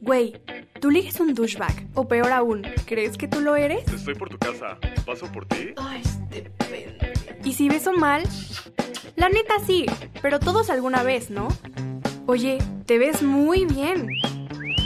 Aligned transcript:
Güey, 0.00 0.40
tú 0.80 0.90
ligues 0.90 1.20
un 1.20 1.34
douchebag. 1.34 1.88
O 1.94 2.08
peor 2.08 2.32
aún, 2.32 2.62
¿crees 2.86 3.18
que 3.18 3.28
tú 3.28 3.40
lo 3.40 3.56
eres? 3.56 3.86
Estoy 3.92 4.14
por 4.14 4.28
tu 4.30 4.38
casa. 4.38 4.78
¿Paso 5.04 5.30
por 5.30 5.46
ti? 5.46 5.74
Ay, 5.76 6.02
depende. 6.30 7.12
¿Y 7.44 7.52
si 7.52 7.68
beso 7.68 7.92
mal? 7.92 8.22
La 9.16 9.28
neta 9.28 9.54
sí, 9.66 9.86
pero 10.22 10.40
todos 10.40 10.70
alguna 10.70 11.02
vez, 11.02 11.30
¿no? 11.30 11.48
Oye, 12.26 12.58
te 12.86 12.98
ves 12.98 13.22
muy 13.22 13.66
bien. 13.66 14.08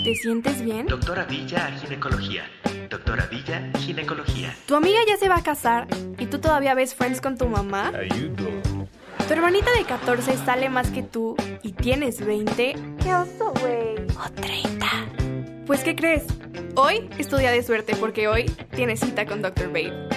¿Te 0.02 0.14
sientes 0.16 0.62
bien? 0.62 0.86
Doctora 0.86 1.24
Villa, 1.24 1.70
ginecología. 1.80 2.44
Doctora 2.90 3.26
Villa, 3.26 3.70
ginecología. 3.78 4.54
Tu 4.66 4.74
amiga 4.74 4.98
ya 5.06 5.16
se 5.16 5.28
va 5.28 5.36
a 5.36 5.42
casar 5.42 5.86
y 6.18 6.26
tú 6.26 6.40
todavía 6.40 6.74
ves 6.74 6.94
Friends 6.94 7.20
con 7.20 7.38
tu 7.38 7.48
mamá. 7.48 7.92
Ayudo. 7.94 8.63
Tu 9.26 9.32
hermanita 9.32 9.70
de 9.78 9.84
14 9.84 10.36
sale 10.36 10.68
más 10.68 10.90
que 10.90 11.02
tú 11.02 11.34
y 11.62 11.72
tienes 11.72 12.24
20. 12.24 12.76
¿Qué 13.02 13.14
oso, 13.14 13.54
güey? 13.60 13.96
O 14.18 14.30
30. 14.34 14.86
Pues, 15.66 15.82
¿qué 15.82 15.96
crees? 15.96 16.24
Hoy 16.76 17.08
es 17.16 17.28
tu 17.28 17.38
día 17.38 17.50
de 17.50 17.62
suerte 17.62 17.96
porque 17.96 18.28
hoy 18.28 18.44
tienes 18.74 19.00
cita 19.00 19.24
con 19.24 19.40
Dr. 19.40 19.68
Babe. 19.68 20.08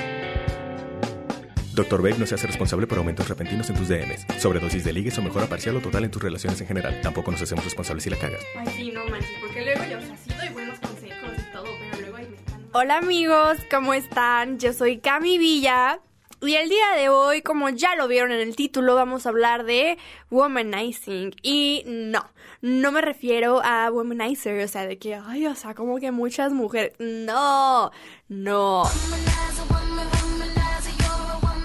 Dr. 1.74 2.02
Babe 2.02 2.16
no 2.18 2.26
se 2.26 2.36
hace 2.36 2.48
responsable 2.48 2.86
por 2.86 2.98
aumentos 2.98 3.30
repentinos 3.30 3.70
en 3.70 3.78
tus 3.78 3.88
DMs, 3.88 4.26
sobredosis 4.40 4.84
de 4.84 4.92
ligues 4.92 5.18
o 5.20 5.22
mejora 5.22 5.46
parcial 5.46 5.78
o 5.78 5.80
total 5.80 6.04
en 6.04 6.12
tus 6.12 6.22
relaciones 6.22 6.60
en 6.60 6.68
general. 6.68 7.00
Tampoco 7.02 7.32
nos 7.32 7.42
hacemos 7.42 7.64
responsables 7.64 8.04
si 8.04 8.10
la 8.10 8.18
cagas. 8.18 8.42
Ay, 8.58 8.68
sí, 8.76 8.92
no 8.92 9.06
manches, 9.06 9.30
porque 9.40 9.64
luego 9.64 9.84
yo, 9.90 10.00
o 10.00 10.02
sea, 10.02 10.18
sí 10.18 10.32
doy 10.38 10.50
buenos 10.50 10.80
consejos 10.80 11.30
y 11.38 11.52
todo, 11.54 11.68
pero 11.92 12.02
luego 12.02 12.18
ahí 12.18 12.28
me 12.30 12.36
están... 12.36 12.62
Hola 12.74 12.98
amigos, 12.98 13.58
¿cómo 13.72 13.94
están? 13.94 14.60
Yo 14.60 14.74
soy 14.74 14.98
Cami 14.98 15.38
Villa. 15.38 16.02
Y 16.40 16.54
el 16.54 16.70
día 16.70 16.86
de 16.96 17.10
hoy, 17.10 17.42
como 17.42 17.70
ya 17.70 17.96
lo 17.96 18.08
vieron 18.08 18.32
en 18.32 18.40
el 18.40 18.56
título, 18.56 18.94
vamos 18.94 19.26
a 19.26 19.30
hablar 19.30 19.64
de 19.64 19.98
womanizing. 20.30 21.34
Y 21.42 21.84
no, 21.88 22.30
no 22.62 22.92
me 22.92 23.02
refiero 23.02 23.60
a 23.64 23.90
womanizer, 23.90 24.64
o 24.64 24.68
sea, 24.68 24.86
de 24.86 25.00
que, 25.00 25.16
ay, 25.16 25.48
o 25.48 25.56
sea, 25.56 25.74
como 25.74 26.00
que 26.00 26.12
muchas 26.12 26.54
mujeres. 26.54 26.94
No, 27.00 27.92
no. 28.30 28.84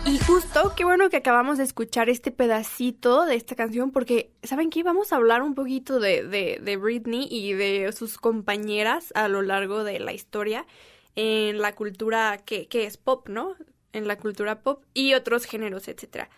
Y 0.06 0.18
justo, 0.20 0.72
qué 0.74 0.86
bueno 0.86 1.10
que 1.10 1.18
acabamos 1.18 1.58
de 1.58 1.64
escuchar 1.64 2.08
este 2.08 2.30
pedacito 2.30 3.26
de 3.26 3.34
esta 3.34 3.54
canción 3.54 3.90
porque, 3.90 4.32
¿saben 4.42 4.70
qué? 4.70 4.82
Vamos 4.82 5.12
a 5.12 5.16
hablar 5.16 5.42
un 5.42 5.54
poquito 5.54 6.00
de, 6.00 6.24
de, 6.24 6.60
de 6.62 6.76
Britney 6.78 7.28
y 7.30 7.52
de 7.52 7.92
sus 7.92 8.16
compañeras 8.16 9.12
a 9.14 9.28
lo 9.28 9.42
largo 9.42 9.84
de 9.84 10.00
la 10.00 10.14
historia 10.14 10.66
en 11.14 11.60
la 11.60 11.74
cultura 11.74 12.38
que, 12.38 12.68
que 12.68 12.86
es 12.86 12.96
pop, 12.96 13.28
¿no? 13.28 13.54
En 13.92 14.06
la 14.06 14.16
cultura 14.16 14.62
pop 14.62 14.84
y 14.94 15.14
otros 15.14 15.44
géneros, 15.44 15.88
etcétera. 15.88 16.30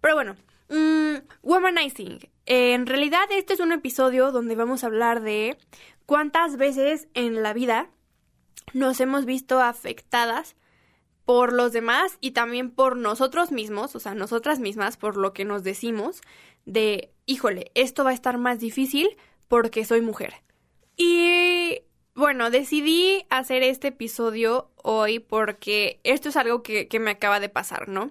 Pero 0.00 0.14
bueno, 0.14 0.36
mmm, 0.68 1.16
womanizing. 1.42 2.30
En 2.46 2.86
realidad 2.86 3.24
este 3.30 3.54
es 3.54 3.60
un 3.60 3.72
episodio 3.72 4.32
donde 4.32 4.54
vamos 4.54 4.82
a 4.82 4.88
hablar 4.88 5.20
de 5.22 5.56
cuántas 6.06 6.56
veces 6.56 7.08
en 7.14 7.42
la 7.42 7.52
vida 7.52 7.90
nos 8.72 9.00
hemos 9.00 9.24
visto 9.24 9.60
afectadas 9.60 10.56
por 11.24 11.52
los 11.52 11.72
demás 11.72 12.18
y 12.20 12.32
también 12.32 12.70
por 12.70 12.96
nosotros 12.96 13.52
mismos, 13.52 13.94
o 13.94 14.00
sea, 14.00 14.14
nosotras 14.14 14.58
mismas, 14.58 14.96
por 14.96 15.16
lo 15.16 15.32
que 15.32 15.44
nos 15.44 15.62
decimos 15.62 16.22
de, 16.64 17.12
híjole, 17.26 17.70
esto 17.74 18.04
va 18.04 18.10
a 18.10 18.14
estar 18.14 18.38
más 18.38 18.58
difícil 18.58 19.16
porque 19.46 19.84
soy 19.84 20.00
mujer. 20.00 20.34
Y 20.96 21.82
bueno, 22.14 22.50
decidí 22.50 23.26
hacer 23.30 23.62
este 23.62 23.88
episodio 23.88 24.69
hoy 24.82 25.18
porque 25.18 26.00
esto 26.04 26.28
es 26.28 26.36
algo 26.36 26.62
que, 26.62 26.88
que 26.88 27.00
me 27.00 27.10
acaba 27.10 27.40
de 27.40 27.48
pasar, 27.48 27.88
¿no? 27.88 28.10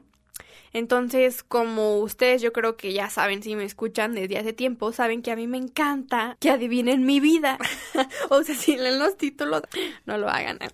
Entonces, 0.71 1.43
como 1.43 1.97
ustedes 1.97 2.41
yo 2.41 2.53
creo 2.53 2.77
que 2.77 2.93
ya 2.93 3.09
saben, 3.09 3.41
si 3.41 3.55
me 3.55 3.63
escuchan 3.63 4.13
desde 4.13 4.37
hace 4.37 4.53
tiempo, 4.53 4.91
saben 4.91 5.21
que 5.21 5.31
a 5.31 5.35
mí 5.35 5.47
me 5.47 5.57
encanta 5.57 6.37
que 6.39 6.51
adivinen 6.51 7.05
mi 7.05 7.19
vida. 7.19 7.57
o 8.29 8.43
sea, 8.43 8.55
si 8.55 8.77
leen 8.77 8.99
los 8.99 9.17
títulos, 9.17 9.63
no 10.05 10.17
lo 10.17 10.29
hagan. 10.29 10.57
¿eh? 10.61 10.69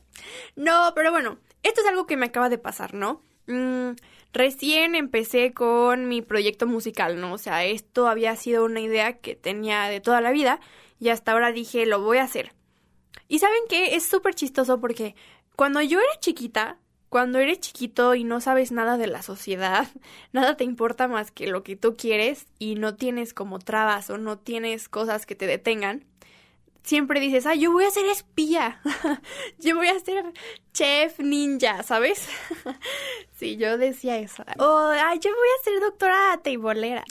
No, 0.56 0.92
pero 0.96 1.12
bueno, 1.12 1.38
esto 1.64 1.82
es 1.82 1.88
algo 1.88 2.06
que 2.06 2.18
me 2.18 2.26
acaba 2.26 2.50
de 2.50 2.58
pasar, 2.58 2.94
¿no? 2.94 3.22
Mm, 3.48 3.92
recién 4.34 4.96
empecé 4.96 5.54
con 5.54 6.08
mi 6.10 6.22
proyecto 6.22 6.68
musical, 6.68 7.20
¿no? 7.22 7.34
O 7.34 7.38
sea, 7.38 7.64
esto 7.64 8.08
había 8.08 8.36
sido 8.36 8.66
una 8.66 8.82
idea 8.82 9.20
que 9.20 9.36
tenía 9.36 9.86
de 9.86 10.02
toda 10.02 10.20
la 10.20 10.32
vida 10.32 10.60
y 11.00 11.10
hasta 11.10 11.32
ahora 11.32 11.52
dije, 11.52 11.86
lo 11.86 12.02
voy 12.02 12.18
a 12.18 12.24
hacer. 12.24 12.54
Y 13.28 13.40
saben 13.40 13.64
qué, 13.70 13.96
es 13.96 14.06
súper 14.06 14.36
chistoso 14.36 14.80
porque 14.80 15.16
cuando 15.56 15.82
yo 15.82 16.00
era 16.00 16.20
chiquita, 16.20 16.78
cuando 17.10 17.40
eres 17.40 17.60
chiquito 17.60 18.16
y 18.16 18.24
no 18.24 18.42
sabes 18.42 18.72
nada 18.72 18.98
de 18.98 19.08
la 19.08 19.22
sociedad, 19.22 19.88
nada 20.34 20.58
te 20.58 20.64
importa 20.64 21.08
más 21.08 21.32
que 21.32 21.48
lo 21.48 21.64
que 21.64 21.76
tú 21.76 21.96
quieres 21.96 22.48
y 22.60 22.76
no 22.76 22.96
tienes 22.96 23.34
como 23.34 23.60
trabas 23.60 24.10
o 24.10 24.18
no 24.18 24.38
tienes 24.38 24.90
cosas 24.90 25.26
que 25.26 25.36
te 25.36 25.48
detengan, 25.48 26.04
siempre 26.84 27.20
dices, 27.20 27.46
ah, 27.46 27.56
yo 27.56 27.72
voy 27.72 27.86
a 27.86 27.92
ser 27.92 28.06
espía, 28.06 28.80
yo 29.60 29.76
voy 29.76 29.88
a 29.88 30.00
ser 30.00 30.34
chef 30.74 31.20
ninja, 31.20 31.84
¿sabes? 31.84 32.28
sí, 33.36 33.58
yo 33.58 33.78
decía 33.78 34.18
eso. 34.18 34.44
O, 34.60 34.66
ah, 34.66 35.16
yo 35.16 35.32
voy 35.32 35.50
a 35.60 35.64
ser 35.64 35.80
doctora 35.80 36.40
teibolera. 36.44 37.04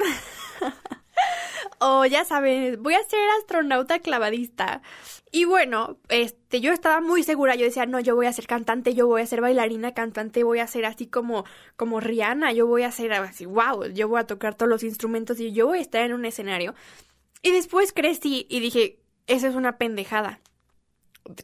O 1.78 2.04
ya 2.06 2.24
sabes, 2.24 2.78
voy 2.78 2.94
a 2.94 3.02
ser 3.04 3.20
astronauta 3.40 3.98
clavadista. 3.98 4.82
Y 5.30 5.46
bueno, 5.46 5.98
este, 6.08 6.60
yo 6.60 6.72
estaba 6.72 7.00
muy 7.00 7.24
segura, 7.24 7.56
yo 7.56 7.64
decía, 7.64 7.86
no, 7.86 7.98
yo 7.98 8.14
voy 8.14 8.26
a 8.26 8.32
ser 8.32 8.46
cantante, 8.46 8.94
yo 8.94 9.06
voy 9.06 9.22
a 9.22 9.26
ser 9.26 9.40
bailarina, 9.40 9.92
cantante, 9.92 10.44
voy 10.44 10.60
a 10.60 10.66
ser 10.66 10.86
así 10.86 11.06
como, 11.06 11.44
como 11.76 11.98
Rihanna, 12.00 12.52
yo 12.52 12.66
voy 12.66 12.84
a 12.84 12.92
ser 12.92 13.12
así, 13.14 13.44
wow, 13.44 13.86
yo 13.86 14.08
voy 14.08 14.20
a 14.20 14.26
tocar 14.26 14.54
todos 14.54 14.70
los 14.70 14.84
instrumentos 14.84 15.40
y 15.40 15.52
yo 15.52 15.66
voy 15.66 15.78
a 15.78 15.82
estar 15.82 16.02
en 16.02 16.12
un 16.12 16.24
escenario. 16.24 16.74
Y 17.42 17.50
después 17.50 17.92
crecí 17.92 18.46
y 18.48 18.60
dije, 18.60 19.00
eso 19.26 19.46
es 19.48 19.54
una 19.54 19.76
pendejada. 19.76 20.40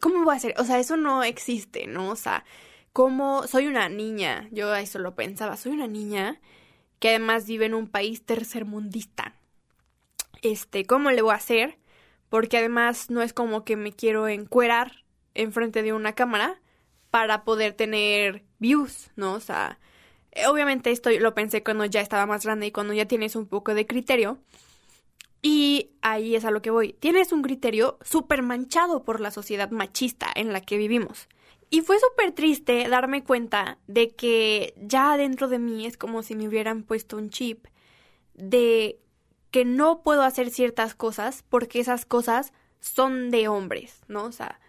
¿Cómo 0.00 0.24
voy 0.24 0.36
a 0.36 0.38
ser? 0.38 0.54
O 0.58 0.64
sea, 0.64 0.78
eso 0.78 0.96
no 0.96 1.24
existe, 1.24 1.86
¿no? 1.86 2.10
O 2.10 2.16
sea, 2.16 2.44
como 2.92 3.46
soy 3.46 3.66
una 3.66 3.88
niña, 3.88 4.48
yo 4.52 4.74
eso 4.74 4.98
lo 4.98 5.14
pensaba, 5.14 5.56
soy 5.56 5.72
una 5.72 5.86
niña 5.86 6.40
que 7.00 7.08
además 7.10 7.46
vive 7.46 7.66
en 7.66 7.74
un 7.74 7.88
país 7.88 8.24
tercermundista. 8.24 9.34
Este, 10.42 10.84
¿cómo 10.84 11.10
le 11.10 11.22
voy 11.22 11.32
a 11.32 11.36
hacer? 11.36 11.78
Porque 12.28 12.58
además 12.58 13.10
no 13.10 13.22
es 13.22 13.32
como 13.32 13.64
que 13.64 13.76
me 13.76 13.92
quiero 13.92 14.28
encuerar 14.28 15.04
enfrente 15.34 15.82
de 15.82 15.92
una 15.92 16.14
cámara 16.14 16.60
para 17.10 17.44
poder 17.44 17.72
tener 17.74 18.44
views, 18.58 19.10
¿no? 19.16 19.34
O 19.34 19.40
sea, 19.40 19.78
obviamente 20.48 20.90
esto 20.90 21.10
lo 21.10 21.34
pensé 21.34 21.62
cuando 21.62 21.84
ya 21.84 22.00
estaba 22.00 22.26
más 22.26 22.44
grande 22.44 22.66
y 22.66 22.72
cuando 22.72 22.92
ya 22.92 23.06
tienes 23.06 23.36
un 23.36 23.46
poco 23.46 23.74
de 23.74 23.86
criterio. 23.86 24.38
Y 25.42 25.90
ahí 26.02 26.36
es 26.36 26.44
a 26.44 26.50
lo 26.50 26.60
que 26.60 26.70
voy. 26.70 26.92
Tienes 26.92 27.32
un 27.32 27.42
criterio 27.42 27.98
súper 28.02 28.42
manchado 28.42 29.04
por 29.04 29.20
la 29.20 29.30
sociedad 29.30 29.70
machista 29.70 30.28
en 30.34 30.52
la 30.52 30.60
que 30.60 30.76
vivimos. 30.76 31.28
Y 31.70 31.80
fue 31.82 31.98
súper 31.98 32.32
triste 32.32 32.88
darme 32.88 33.24
cuenta 33.24 33.78
de 33.86 34.10
que 34.10 34.74
ya 34.76 35.16
dentro 35.16 35.48
de 35.48 35.58
mí 35.58 35.86
es 35.86 35.96
como 35.96 36.22
si 36.22 36.34
me 36.34 36.48
hubieran 36.48 36.82
puesto 36.82 37.16
un 37.16 37.30
chip 37.30 37.66
de 38.34 38.98
que 39.50 39.64
no 39.64 40.02
puedo 40.02 40.22
hacer 40.22 40.50
ciertas 40.50 40.94
cosas 40.94 41.44
porque 41.48 41.80
esas 41.80 42.04
cosas 42.04 42.52
son 42.80 43.30
de 43.30 43.48
hombres, 43.48 44.00
¿no? 44.08 44.24
O 44.24 44.32
sea, 44.32 44.60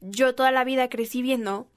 yo 0.00 0.34
toda 0.34 0.52
la 0.52 0.64
vida 0.64 0.88
crecí 0.88 1.22
viendo 1.22 1.68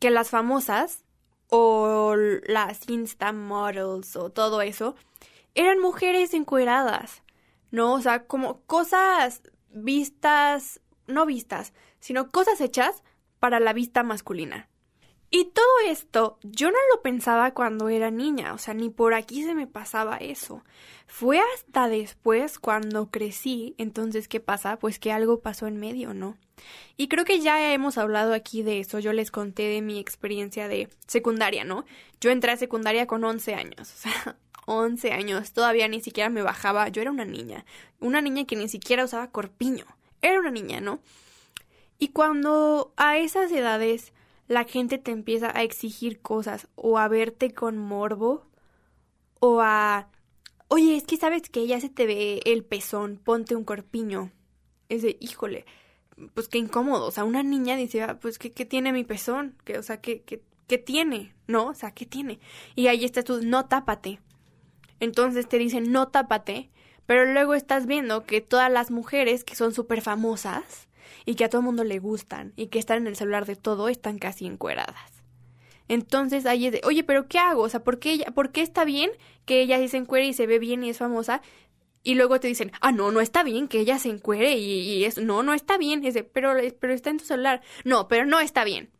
que 0.00 0.10
las 0.10 0.30
famosas 0.30 1.04
o 1.48 2.14
las 2.16 2.88
Insta 2.88 3.32
models 3.32 4.16
o 4.16 4.30
todo 4.30 4.62
eso 4.62 4.94
eran 5.54 5.80
mujeres 5.80 6.34
encueradas, 6.34 7.22
¿no? 7.70 7.94
O 7.94 8.00
sea, 8.00 8.26
como 8.26 8.60
cosas 8.62 9.42
vistas, 9.70 10.80
no 11.06 11.26
vistas, 11.26 11.72
sino 12.00 12.30
cosas 12.30 12.60
hechas 12.60 13.02
para 13.38 13.60
la 13.60 13.72
vista 13.72 14.02
masculina. 14.02 14.68
Y 15.30 15.46
todo 15.46 15.66
esto 15.86 16.38
yo 16.42 16.70
no 16.70 16.78
lo 16.94 17.02
pensaba 17.02 17.52
cuando 17.52 17.90
era 17.90 18.10
niña, 18.10 18.54
o 18.54 18.58
sea, 18.58 18.72
ni 18.72 18.88
por 18.88 19.12
aquí 19.12 19.42
se 19.44 19.54
me 19.54 19.66
pasaba 19.66 20.16
eso. 20.16 20.64
Fue 21.06 21.38
hasta 21.54 21.88
después 21.88 22.58
cuando 22.58 23.10
crecí, 23.10 23.74
entonces, 23.76 24.26
¿qué 24.26 24.40
pasa? 24.40 24.78
Pues 24.78 24.98
que 24.98 25.12
algo 25.12 25.40
pasó 25.40 25.66
en 25.66 25.78
medio, 25.78 26.14
¿no? 26.14 26.38
Y 26.96 27.08
creo 27.08 27.24
que 27.24 27.40
ya 27.40 27.72
hemos 27.72 27.98
hablado 27.98 28.32
aquí 28.32 28.62
de 28.62 28.80
eso, 28.80 28.98
yo 29.00 29.12
les 29.12 29.30
conté 29.30 29.64
de 29.64 29.82
mi 29.82 29.98
experiencia 29.98 30.66
de 30.66 30.88
secundaria, 31.06 31.64
¿no? 31.64 31.84
Yo 32.20 32.30
entré 32.30 32.52
a 32.52 32.56
secundaria 32.56 33.06
con 33.06 33.22
11 33.22 33.54
años, 33.54 33.80
o 33.94 33.96
sea, 33.96 34.38
11 34.66 35.12
años, 35.12 35.52
todavía 35.52 35.88
ni 35.88 36.00
siquiera 36.00 36.30
me 36.30 36.42
bajaba, 36.42 36.88
yo 36.88 37.02
era 37.02 37.10
una 37.10 37.26
niña, 37.26 37.66
una 38.00 38.22
niña 38.22 38.46
que 38.46 38.56
ni 38.56 38.68
siquiera 38.68 39.04
usaba 39.04 39.30
corpiño, 39.30 39.84
era 40.22 40.40
una 40.40 40.50
niña, 40.50 40.80
¿no? 40.80 41.00
Y 41.98 42.08
cuando 42.08 42.92
a 42.96 43.18
esas 43.18 43.50
edades 43.52 44.12
la 44.48 44.64
gente 44.64 44.98
te 44.98 45.10
empieza 45.10 45.56
a 45.56 45.62
exigir 45.62 46.20
cosas 46.20 46.68
o 46.74 46.98
a 46.98 47.06
verte 47.08 47.52
con 47.52 47.78
morbo 47.78 48.46
o 49.40 49.60
a, 49.60 50.08
oye, 50.68 50.96
es 50.96 51.04
que 51.04 51.18
sabes 51.18 51.42
que 51.50 51.66
ya 51.66 51.80
se 51.80 51.90
te 51.90 52.06
ve 52.06 52.40
el 52.44 52.64
pezón, 52.64 53.20
ponte 53.22 53.54
un 53.54 53.64
corpiño. 53.64 54.32
Es 54.88 55.02
de, 55.02 55.16
híjole, 55.20 55.66
pues 56.34 56.48
qué 56.48 56.58
incómodo. 56.58 57.06
O 57.06 57.10
sea, 57.10 57.24
una 57.24 57.42
niña 57.42 57.76
dice, 57.76 58.02
ah, 58.02 58.18
pues 58.18 58.38
¿qué, 58.38 58.50
qué 58.50 58.64
tiene 58.64 58.92
mi 58.92 59.04
pezón? 59.04 59.54
¿Qué, 59.64 59.78
o 59.78 59.82
sea, 59.82 60.00
¿qué, 60.00 60.22
qué, 60.22 60.42
¿qué 60.66 60.78
tiene? 60.78 61.34
¿No? 61.46 61.66
O 61.68 61.74
sea, 61.74 61.92
¿qué 61.92 62.06
tiene? 62.06 62.40
Y 62.74 62.86
ahí 62.88 63.04
estás 63.04 63.24
tú, 63.24 63.40
no 63.42 63.66
tápate. 63.66 64.18
Entonces 64.98 65.46
te 65.46 65.58
dicen, 65.58 65.92
no 65.92 66.08
tápate. 66.08 66.70
Pero 67.06 67.24
luego 67.26 67.54
estás 67.54 67.86
viendo 67.86 68.24
que 68.24 68.40
todas 68.40 68.70
las 68.70 68.90
mujeres 68.90 69.44
que 69.44 69.54
son 69.54 69.72
súper 69.72 70.02
famosas 70.02 70.87
y 71.24 71.34
que 71.34 71.44
a 71.44 71.48
todo 71.48 71.60
el 71.60 71.66
mundo 71.66 71.84
le 71.84 71.98
gustan 71.98 72.52
y 72.56 72.66
que 72.66 72.78
están 72.78 72.98
en 72.98 73.06
el 73.06 73.16
celular 73.16 73.46
de 73.46 73.56
todo 73.56 73.88
están 73.88 74.18
casi 74.18 74.46
encueradas. 74.46 75.18
Entonces 75.88 76.44
ahí 76.46 76.66
es 76.66 76.72
de, 76.72 76.80
oye, 76.84 77.02
pero 77.02 77.28
¿qué 77.28 77.38
hago? 77.38 77.62
O 77.62 77.68
sea, 77.68 77.82
¿por 77.82 77.98
qué, 77.98 78.12
ella, 78.12 78.26
¿por 78.26 78.52
qué 78.52 78.62
está 78.62 78.84
bien 78.84 79.10
que 79.46 79.62
ella 79.62 79.86
se 79.88 79.96
encuere 79.96 80.26
y 80.26 80.34
se 80.34 80.46
ve 80.46 80.58
bien 80.58 80.84
y 80.84 80.90
es 80.90 80.98
famosa? 80.98 81.40
Y 82.02 82.14
luego 82.14 82.38
te 82.40 82.48
dicen, 82.48 82.72
ah, 82.80 82.92
no, 82.92 83.10
no 83.10 83.20
está 83.20 83.42
bien 83.42 83.68
que 83.68 83.80
ella 83.80 83.98
se 83.98 84.08
encuere 84.08 84.56
y, 84.56 84.80
y 84.80 85.04
es, 85.04 85.18
no, 85.18 85.42
no 85.42 85.54
está 85.54 85.78
bien. 85.78 86.04
ese 86.04 86.24
pero, 86.24 86.54
pero 86.78 86.92
está 86.92 87.10
en 87.10 87.18
tu 87.18 87.24
celular. 87.24 87.62
No, 87.84 88.06
pero 88.08 88.26
no 88.26 88.38
está 88.40 88.64
bien. 88.64 88.90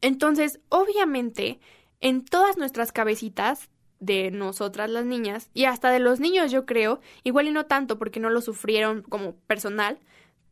Entonces, 0.00 0.60
obviamente, 0.68 1.60
en 2.00 2.24
todas 2.24 2.56
nuestras 2.56 2.92
cabecitas 2.92 3.70
de 4.00 4.30
nosotras 4.30 4.90
las 4.90 5.04
niñas 5.04 5.50
y 5.52 5.66
hasta 5.66 5.90
de 5.90 6.00
los 6.00 6.20
niños 6.20 6.50
yo 6.50 6.64
creo, 6.64 7.00
igual 7.22 7.48
y 7.48 7.52
no 7.52 7.66
tanto 7.66 7.98
porque 7.98 8.18
no 8.18 8.30
lo 8.30 8.40
sufrieron 8.40 9.02
como 9.02 9.36
personal, 9.46 10.00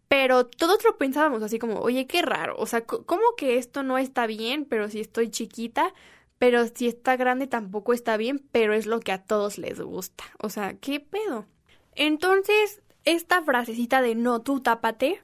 pero 0.09 0.47
todos 0.47 0.83
lo 0.85 0.97
pensábamos 0.97 1.43
así 1.43 1.59
como, 1.59 1.81
oye, 1.81 2.07
qué 2.07 2.23
raro, 2.23 2.57
o 2.59 2.67
sea, 2.67 2.85
¿cómo 2.85 3.23
que 3.37 3.59
esto 3.59 3.83
no 3.83 3.99
está 3.99 4.27
bien, 4.27 4.65
pero 4.65 4.89
si 4.89 5.01
estoy 5.01 5.31
chiquita, 5.31 5.93
pero 6.39 6.67
si 6.67 6.89
está 6.89 7.17
grande 7.17 7.47
tampoco 7.47 7.93
está 7.93 8.17
bien, 8.17 8.47
pero 8.53 8.73
es 8.73 8.87
lo 8.87 9.01
que 9.01 9.13
a 9.13 9.23
todos 9.23 9.59
les 9.59 9.81
gusta, 9.81 10.25
o 10.39 10.49
sea, 10.49 10.75
¿qué 10.75 11.01
pedo? 11.01 11.47
Entonces, 11.95 12.83
esta 13.05 13.43
frasecita 13.43 14.03
de 14.03 14.15
no, 14.15 14.41
tú 14.41 14.61
tápate, 14.61 15.23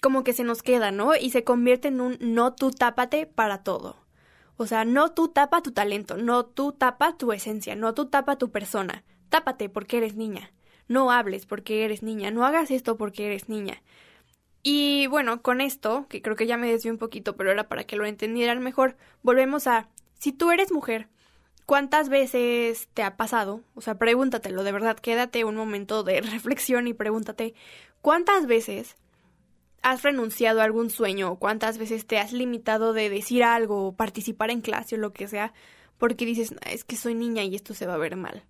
como 0.00 0.22
que 0.24 0.32
se 0.32 0.44
nos 0.44 0.62
queda, 0.62 0.90
¿no? 0.90 1.16
Y 1.16 1.30
se 1.30 1.44
convierte 1.44 1.88
en 1.88 2.00
un 2.00 2.18
no, 2.20 2.54
tú 2.54 2.70
tápate 2.70 3.26
para 3.26 3.62
todo. 3.62 3.96
O 4.56 4.66
sea, 4.66 4.84
no 4.84 5.12
tú 5.12 5.28
tapa 5.28 5.62
tu 5.62 5.72
talento, 5.72 6.16
no 6.16 6.44
tú 6.44 6.72
tapa 6.72 7.16
tu 7.16 7.32
esencia, 7.32 7.76
no 7.76 7.94
tú 7.94 8.06
tapa 8.06 8.36
tu 8.36 8.50
persona. 8.50 9.04
Tápate 9.28 9.68
porque 9.68 9.98
eres 9.98 10.16
niña. 10.16 10.52
No 10.88 11.12
hables 11.12 11.46
porque 11.46 11.84
eres 11.84 12.02
niña, 12.02 12.30
no 12.30 12.44
hagas 12.44 12.70
esto 12.70 12.96
porque 12.96 13.26
eres 13.26 13.48
niña. 13.48 13.82
Y 14.62 15.06
bueno, 15.06 15.42
con 15.42 15.60
esto, 15.60 16.06
que 16.08 16.20
creo 16.20 16.36
que 16.36 16.46
ya 16.46 16.56
me 16.56 16.70
desvié 16.70 16.90
un 16.90 16.98
poquito, 16.98 17.36
pero 17.36 17.50
era 17.50 17.68
para 17.68 17.84
que 17.84 17.96
lo 17.96 18.06
entendieran 18.06 18.62
mejor, 18.62 18.96
volvemos 19.22 19.66
a, 19.66 19.88
si 20.18 20.32
tú 20.32 20.50
eres 20.50 20.72
mujer, 20.72 21.08
¿cuántas 21.66 22.08
veces 22.08 22.88
te 22.94 23.02
ha 23.02 23.16
pasado? 23.16 23.62
O 23.74 23.80
sea, 23.80 23.98
pregúntatelo, 23.98 24.64
de 24.64 24.72
verdad, 24.72 24.98
quédate 24.98 25.44
un 25.44 25.56
momento 25.56 26.02
de 26.02 26.20
reflexión 26.22 26.86
y 26.88 26.94
pregúntate, 26.94 27.54
¿cuántas 28.00 28.46
veces 28.46 28.96
has 29.82 30.02
renunciado 30.02 30.60
a 30.60 30.64
algún 30.64 30.90
sueño, 30.90 31.36
cuántas 31.36 31.78
veces 31.78 32.06
te 32.06 32.18
has 32.18 32.32
limitado 32.32 32.92
de 32.92 33.10
decir 33.10 33.44
algo, 33.44 33.86
o 33.86 33.96
participar 33.96 34.50
en 34.50 34.60
clase 34.60 34.96
o 34.96 34.98
lo 34.98 35.12
que 35.12 35.28
sea, 35.28 35.52
porque 35.98 36.26
dices, 36.26 36.54
es 36.66 36.84
que 36.84 36.96
soy 36.96 37.14
niña 37.14 37.44
y 37.44 37.54
esto 37.54 37.74
se 37.74 37.86
va 37.86 37.94
a 37.94 37.98
ver 37.98 38.16
mal. 38.16 38.44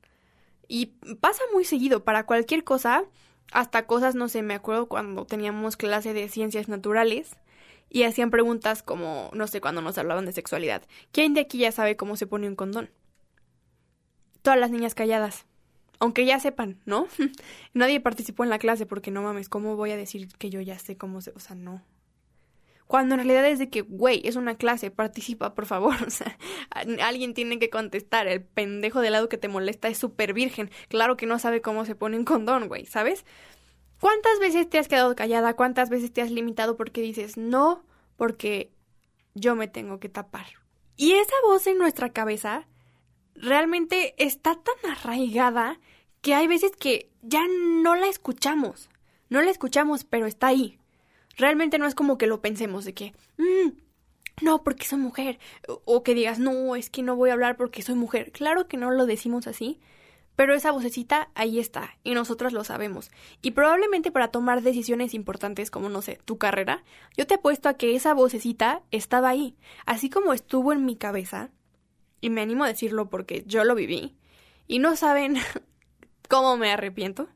Y 0.68 0.86
pasa 1.20 1.42
muy 1.52 1.64
seguido 1.64 2.04
para 2.04 2.26
cualquier 2.26 2.62
cosa, 2.62 3.04
hasta 3.52 3.86
cosas, 3.86 4.14
no 4.14 4.28
sé, 4.28 4.42
me 4.42 4.54
acuerdo 4.54 4.88
cuando 4.88 5.24
teníamos 5.24 5.76
clase 5.76 6.12
de 6.12 6.28
ciencias 6.28 6.68
naturales 6.68 7.36
y 7.90 8.02
hacían 8.02 8.30
preguntas 8.30 8.82
como, 8.82 9.30
no 9.32 9.46
sé, 9.46 9.60
cuando 9.60 9.80
nos 9.80 9.98
hablaban 9.98 10.26
de 10.26 10.32
sexualidad. 10.32 10.82
¿Quién 11.10 11.34
de 11.34 11.40
aquí 11.40 11.58
ya 11.58 11.72
sabe 11.72 11.96
cómo 11.96 12.16
se 12.16 12.26
pone 12.26 12.46
un 12.46 12.56
condón? 12.56 12.90
Todas 14.42 14.58
las 14.60 14.70
niñas 14.70 14.94
calladas 14.94 15.46
aunque 15.98 16.24
ya 16.24 16.38
sepan, 16.40 16.80
¿no? 16.86 17.08
Nadie 17.74 18.00
participó 18.00 18.44
en 18.44 18.50
la 18.50 18.58
clase 18.58 18.86
porque 18.86 19.10
no 19.10 19.22
mames, 19.22 19.48
¿cómo 19.48 19.76
voy 19.76 19.90
a 19.90 19.96
decir 19.96 20.28
que 20.38 20.50
yo 20.50 20.60
ya 20.60 20.78
sé 20.78 20.96
cómo 20.96 21.20
se, 21.20 21.32
o 21.32 21.40
sea, 21.40 21.56
no. 21.56 21.82
Cuando 22.88 23.14
en 23.14 23.20
realidad 23.20 23.46
es 23.46 23.58
de 23.58 23.68
que, 23.68 23.82
güey, 23.82 24.22
es 24.24 24.34
una 24.36 24.56
clase, 24.56 24.90
participa, 24.90 25.54
por 25.54 25.66
favor. 25.66 25.94
O 26.06 26.10
sea, 26.10 26.38
alguien 27.04 27.34
tiene 27.34 27.58
que 27.58 27.68
contestar. 27.68 28.26
El 28.26 28.42
pendejo 28.42 29.00
de 29.02 29.10
lado 29.10 29.28
que 29.28 29.36
te 29.36 29.46
molesta 29.46 29.88
es 29.88 29.98
súper 29.98 30.32
virgen. 30.32 30.70
Claro 30.88 31.18
que 31.18 31.26
no 31.26 31.38
sabe 31.38 31.60
cómo 31.60 31.84
se 31.84 31.94
pone 31.94 32.16
un 32.16 32.24
condón, 32.24 32.66
güey, 32.66 32.86
¿sabes? 32.86 33.26
¿Cuántas 34.00 34.38
veces 34.40 34.70
te 34.70 34.78
has 34.78 34.88
quedado 34.88 35.14
callada? 35.14 35.54
¿Cuántas 35.54 35.90
veces 35.90 36.12
te 36.12 36.22
has 36.22 36.30
limitado 36.30 36.76
porque 36.78 37.02
dices 37.02 37.36
no? 37.36 37.84
Porque 38.16 38.72
yo 39.34 39.54
me 39.54 39.68
tengo 39.68 40.00
que 40.00 40.08
tapar. 40.08 40.46
Y 40.96 41.12
esa 41.12 41.34
voz 41.44 41.66
en 41.66 41.76
nuestra 41.76 42.08
cabeza 42.08 42.66
realmente 43.34 44.14
está 44.16 44.54
tan 44.54 44.92
arraigada 44.92 45.78
que 46.22 46.34
hay 46.34 46.46
veces 46.46 46.72
que 46.74 47.10
ya 47.20 47.42
no 47.82 47.96
la 47.96 48.06
escuchamos. 48.06 48.88
No 49.28 49.42
la 49.42 49.50
escuchamos, 49.50 50.04
pero 50.04 50.24
está 50.26 50.46
ahí. 50.46 50.78
Realmente 51.38 51.78
no 51.78 51.86
es 51.86 51.94
como 51.94 52.18
que 52.18 52.26
lo 52.26 52.42
pensemos 52.42 52.84
de 52.84 52.92
que, 52.92 53.14
mm, 53.38 53.70
no, 54.42 54.62
porque 54.62 54.86
soy 54.86 54.98
mujer. 54.98 55.38
O 55.84 56.02
que 56.02 56.14
digas, 56.14 56.38
no, 56.38 56.76
es 56.76 56.90
que 56.90 57.02
no 57.02 57.16
voy 57.16 57.30
a 57.30 57.32
hablar 57.32 57.56
porque 57.56 57.82
soy 57.82 57.94
mujer. 57.94 58.32
Claro 58.32 58.68
que 58.68 58.76
no 58.76 58.90
lo 58.90 59.06
decimos 59.06 59.46
así, 59.46 59.80
pero 60.36 60.54
esa 60.54 60.70
vocecita 60.70 61.30
ahí 61.34 61.58
está 61.58 61.96
y 62.04 62.14
nosotras 62.14 62.52
lo 62.52 62.62
sabemos. 62.62 63.10
Y 63.42 63.52
probablemente 63.52 64.12
para 64.12 64.28
tomar 64.28 64.62
decisiones 64.62 65.14
importantes 65.14 65.70
como, 65.70 65.88
no 65.88 66.02
sé, 66.02 66.18
tu 66.24 66.38
carrera, 66.38 66.84
yo 67.16 67.26
te 67.26 67.34
apuesto 67.34 67.68
a 67.68 67.74
que 67.74 67.96
esa 67.96 68.14
vocecita 68.14 68.82
estaba 68.92 69.30
ahí. 69.30 69.56
Así 69.86 70.10
como 70.10 70.32
estuvo 70.32 70.72
en 70.72 70.84
mi 70.84 70.96
cabeza, 70.96 71.50
y 72.20 72.30
me 72.30 72.40
animo 72.40 72.64
a 72.64 72.68
decirlo 72.68 73.10
porque 73.10 73.44
yo 73.46 73.64
lo 73.64 73.74
viví, 73.74 74.16
y 74.68 74.78
no 74.78 74.94
saben 74.94 75.36
cómo 76.28 76.56
me 76.56 76.70
arrepiento. 76.70 77.28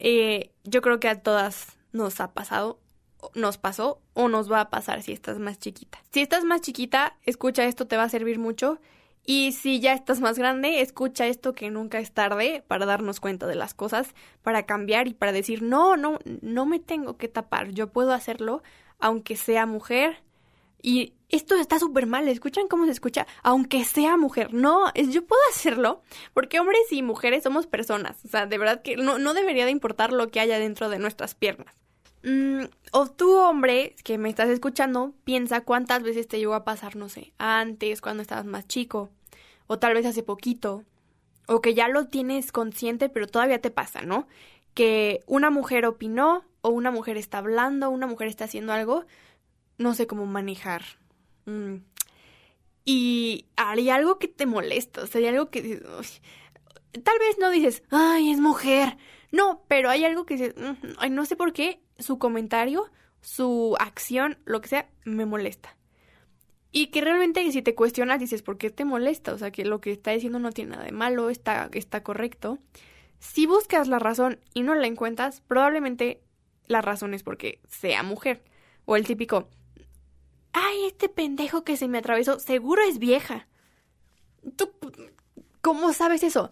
Eh, 0.00 0.50
yo 0.64 0.80
creo 0.80 0.98
que 0.98 1.08
a 1.08 1.22
todas 1.22 1.77
nos 1.98 2.20
ha 2.20 2.32
pasado, 2.32 2.80
nos 3.34 3.58
pasó 3.58 4.00
o 4.14 4.28
nos 4.28 4.50
va 4.50 4.60
a 4.60 4.70
pasar 4.70 5.02
si 5.02 5.12
estás 5.12 5.38
más 5.38 5.58
chiquita. 5.58 5.98
Si 6.10 6.20
estás 6.20 6.44
más 6.44 6.62
chiquita, 6.62 7.18
escucha 7.24 7.64
esto, 7.64 7.86
te 7.86 7.96
va 7.96 8.04
a 8.04 8.08
servir 8.08 8.38
mucho. 8.38 8.80
Y 9.26 9.52
si 9.52 9.80
ya 9.80 9.92
estás 9.92 10.20
más 10.20 10.38
grande, 10.38 10.80
escucha 10.80 11.26
esto 11.26 11.52
que 11.52 11.70
nunca 11.70 11.98
es 11.98 12.12
tarde 12.12 12.64
para 12.66 12.86
darnos 12.86 13.20
cuenta 13.20 13.46
de 13.46 13.56
las 13.56 13.74
cosas, 13.74 14.14
para 14.42 14.64
cambiar 14.64 15.06
y 15.06 15.12
para 15.12 15.32
decir, 15.32 15.62
no, 15.62 15.98
no, 15.98 16.18
no 16.40 16.64
me 16.64 16.78
tengo 16.78 17.18
que 17.18 17.28
tapar, 17.28 17.72
yo 17.72 17.92
puedo 17.92 18.12
hacerlo 18.12 18.62
aunque 19.00 19.36
sea 19.36 19.66
mujer, 19.66 20.22
y 20.80 21.14
esto 21.28 21.56
está 21.56 21.78
súper 21.78 22.06
mal, 22.06 22.28
¿escuchan 22.28 22.68
cómo 22.68 22.84
se 22.84 22.92
escucha? 22.92 23.26
Aunque 23.42 23.84
sea 23.84 24.16
mujer, 24.16 24.54
no, 24.54 24.92
yo 24.94 25.26
puedo 25.26 25.40
hacerlo, 25.50 26.02
porque 26.34 26.60
hombres 26.60 26.80
y 26.90 27.02
mujeres 27.02 27.42
somos 27.42 27.66
personas, 27.66 28.16
o 28.24 28.28
sea, 28.28 28.46
de 28.46 28.58
verdad 28.58 28.82
que 28.82 28.96
no, 28.96 29.18
no 29.18 29.34
debería 29.34 29.64
de 29.64 29.72
importar 29.72 30.12
lo 30.12 30.28
que 30.28 30.40
haya 30.40 30.58
dentro 30.58 30.88
de 30.88 30.98
nuestras 30.98 31.34
piernas. 31.34 31.74
Mm, 32.22 32.64
o 32.92 33.06
tú, 33.08 33.36
hombre, 33.36 33.94
que 34.02 34.18
me 34.18 34.28
estás 34.28 34.48
escuchando, 34.48 35.14
piensa 35.24 35.60
cuántas 35.62 36.02
veces 36.02 36.26
te 36.26 36.38
llegó 36.38 36.54
a 36.54 36.64
pasar, 36.64 36.96
no 36.96 37.08
sé, 37.08 37.32
antes, 37.38 38.00
cuando 38.00 38.22
estabas 38.22 38.44
más 38.44 38.66
chico, 38.66 39.10
o 39.66 39.78
tal 39.78 39.94
vez 39.94 40.06
hace 40.06 40.22
poquito, 40.22 40.84
o 41.46 41.60
que 41.60 41.74
ya 41.74 41.88
lo 41.88 42.06
tienes 42.06 42.52
consciente, 42.52 43.08
pero 43.08 43.26
todavía 43.26 43.60
te 43.60 43.70
pasa, 43.70 44.02
¿no? 44.02 44.26
Que 44.74 45.22
una 45.26 45.50
mujer 45.50 45.86
opinó, 45.86 46.44
o 46.60 46.70
una 46.70 46.90
mujer 46.90 47.16
está 47.16 47.38
hablando, 47.38 47.90
una 47.90 48.06
mujer 48.06 48.28
está 48.28 48.44
haciendo 48.44 48.72
algo, 48.72 49.04
no 49.78 49.94
sé 49.94 50.06
cómo 50.06 50.26
manejar. 50.26 50.82
Mm. 51.46 51.76
Y 52.84 53.46
hay 53.56 53.90
algo 53.90 54.18
que 54.18 54.28
te 54.28 54.46
molesta, 54.46 55.02
o 55.02 55.06
sea, 55.06 55.20
hay 55.20 55.28
algo 55.28 55.50
que 55.50 55.82
tal 57.04 57.18
vez 57.18 57.38
no 57.38 57.50
dices, 57.50 57.82
ay, 57.90 58.30
es 58.32 58.40
mujer. 58.40 58.96
No, 59.30 59.62
pero 59.68 59.90
hay 59.90 60.04
algo 60.04 60.26
que 60.26 60.34
dices, 60.34 60.54
mm, 60.56 60.94
ay, 60.98 61.10
no 61.10 61.24
sé 61.26 61.36
por 61.36 61.52
qué 61.52 61.80
su 61.98 62.18
comentario, 62.18 62.90
su 63.20 63.76
acción, 63.78 64.38
lo 64.44 64.60
que 64.60 64.68
sea, 64.68 64.88
me 65.04 65.26
molesta. 65.26 65.76
Y 66.70 66.88
que 66.88 67.00
realmente 67.00 67.50
si 67.50 67.62
te 67.62 67.74
cuestionas 67.74 68.20
dices, 68.20 68.42
¿por 68.42 68.58
qué 68.58 68.70
te 68.70 68.84
molesta? 68.84 69.32
O 69.32 69.38
sea, 69.38 69.50
que 69.50 69.64
lo 69.64 69.80
que 69.80 69.92
está 69.92 70.10
diciendo 70.10 70.38
no 70.38 70.52
tiene 70.52 70.72
nada 70.72 70.84
de 70.84 70.92
malo, 70.92 71.30
está, 71.30 71.70
está 71.72 72.02
correcto. 72.02 72.58
Si 73.18 73.46
buscas 73.46 73.88
la 73.88 73.98
razón 73.98 74.38
y 74.54 74.62
no 74.62 74.74
la 74.74 74.86
encuentras, 74.86 75.40
probablemente 75.40 76.20
la 76.66 76.82
razón 76.82 77.14
es 77.14 77.22
porque 77.22 77.60
sea 77.68 78.02
mujer. 78.02 78.42
O 78.84 78.96
el 78.96 79.06
típico, 79.06 79.48
ay, 80.52 80.86
este 80.86 81.08
pendejo 81.08 81.64
que 81.64 81.76
se 81.76 81.88
me 81.88 81.98
atravesó, 81.98 82.38
seguro 82.38 82.82
es 82.82 82.98
vieja. 82.98 83.48
¿Tú 84.56 84.70
cómo 85.62 85.92
sabes 85.92 86.22
eso? 86.22 86.50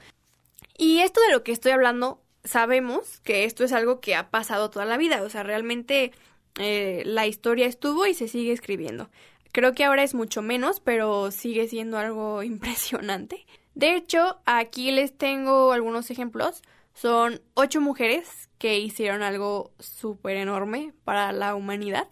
Y 0.76 1.00
esto 1.00 1.20
de 1.20 1.32
lo 1.32 1.44
que 1.44 1.52
estoy 1.52 1.72
hablando, 1.72 2.22
sabemos 2.46 3.20
que 3.20 3.44
esto 3.44 3.64
es 3.64 3.72
algo 3.72 4.00
que 4.00 4.14
ha 4.14 4.30
pasado 4.30 4.70
toda 4.70 4.86
la 4.86 4.96
vida, 4.96 5.22
o 5.22 5.28
sea, 5.28 5.42
realmente 5.42 6.12
eh, 6.58 7.02
la 7.04 7.26
historia 7.26 7.66
estuvo 7.66 8.06
y 8.06 8.14
se 8.14 8.28
sigue 8.28 8.52
escribiendo. 8.52 9.10
Creo 9.52 9.72
que 9.74 9.84
ahora 9.84 10.02
es 10.02 10.14
mucho 10.14 10.42
menos, 10.42 10.80
pero 10.80 11.30
sigue 11.30 11.68
siendo 11.68 11.98
algo 11.98 12.42
impresionante. 12.42 13.46
De 13.74 13.94
hecho, 13.94 14.40
aquí 14.46 14.90
les 14.90 15.16
tengo 15.16 15.72
algunos 15.72 16.10
ejemplos. 16.10 16.62
Son 16.94 17.42
ocho 17.52 17.80
mujeres 17.82 18.48
que 18.58 18.78
hicieron 18.78 19.22
algo 19.22 19.70
súper 19.78 20.38
enorme 20.38 20.94
para 21.04 21.32
la 21.32 21.54
humanidad 21.54 22.08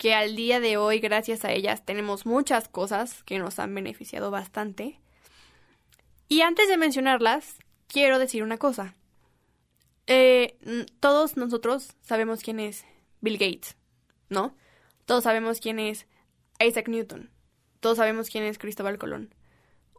que 0.00 0.14
al 0.14 0.34
día 0.34 0.60
de 0.60 0.78
hoy, 0.78 0.98
gracias 0.98 1.44
a 1.44 1.52
ellas, 1.52 1.84
tenemos 1.84 2.24
muchas 2.24 2.68
cosas 2.68 3.22
que 3.24 3.38
nos 3.38 3.58
han 3.58 3.74
beneficiado 3.74 4.30
bastante. 4.30 4.98
Y 6.26 6.40
antes 6.40 6.70
de 6.70 6.78
mencionarlas, 6.78 7.56
quiero 7.86 8.18
decir 8.18 8.42
una 8.42 8.56
cosa. 8.56 8.94
Eh, 10.12 10.56
todos 10.98 11.36
nosotros 11.36 11.94
sabemos 12.00 12.40
quién 12.42 12.58
es 12.58 12.84
Bill 13.20 13.38
Gates, 13.38 13.76
¿no? 14.28 14.56
Todos 15.04 15.22
sabemos 15.22 15.60
quién 15.60 15.78
es 15.78 16.08
Isaac 16.58 16.88
Newton. 16.88 17.30
Todos 17.78 17.98
sabemos 17.98 18.28
quién 18.28 18.42
es 18.42 18.58
Cristóbal 18.58 18.98
Colón. 18.98 19.32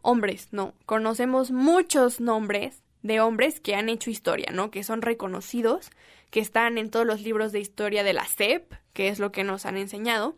Hombres, 0.02 0.48
no. 0.50 0.74
Conocemos 0.84 1.50
muchos 1.50 2.20
nombres 2.20 2.82
de 3.00 3.20
hombres 3.22 3.58
que 3.58 3.74
han 3.74 3.88
hecho 3.88 4.10
historia, 4.10 4.50
¿no? 4.52 4.70
Que 4.70 4.84
son 4.84 5.00
reconocidos, 5.00 5.88
que 6.28 6.40
están 6.40 6.76
en 6.76 6.90
todos 6.90 7.06
los 7.06 7.22
libros 7.22 7.50
de 7.52 7.60
historia 7.60 8.04
de 8.04 8.12
la 8.12 8.26
SEP, 8.26 8.70
que 8.92 9.08
es 9.08 9.18
lo 9.18 9.32
que 9.32 9.44
nos 9.44 9.64
han 9.64 9.78
enseñado. 9.78 10.36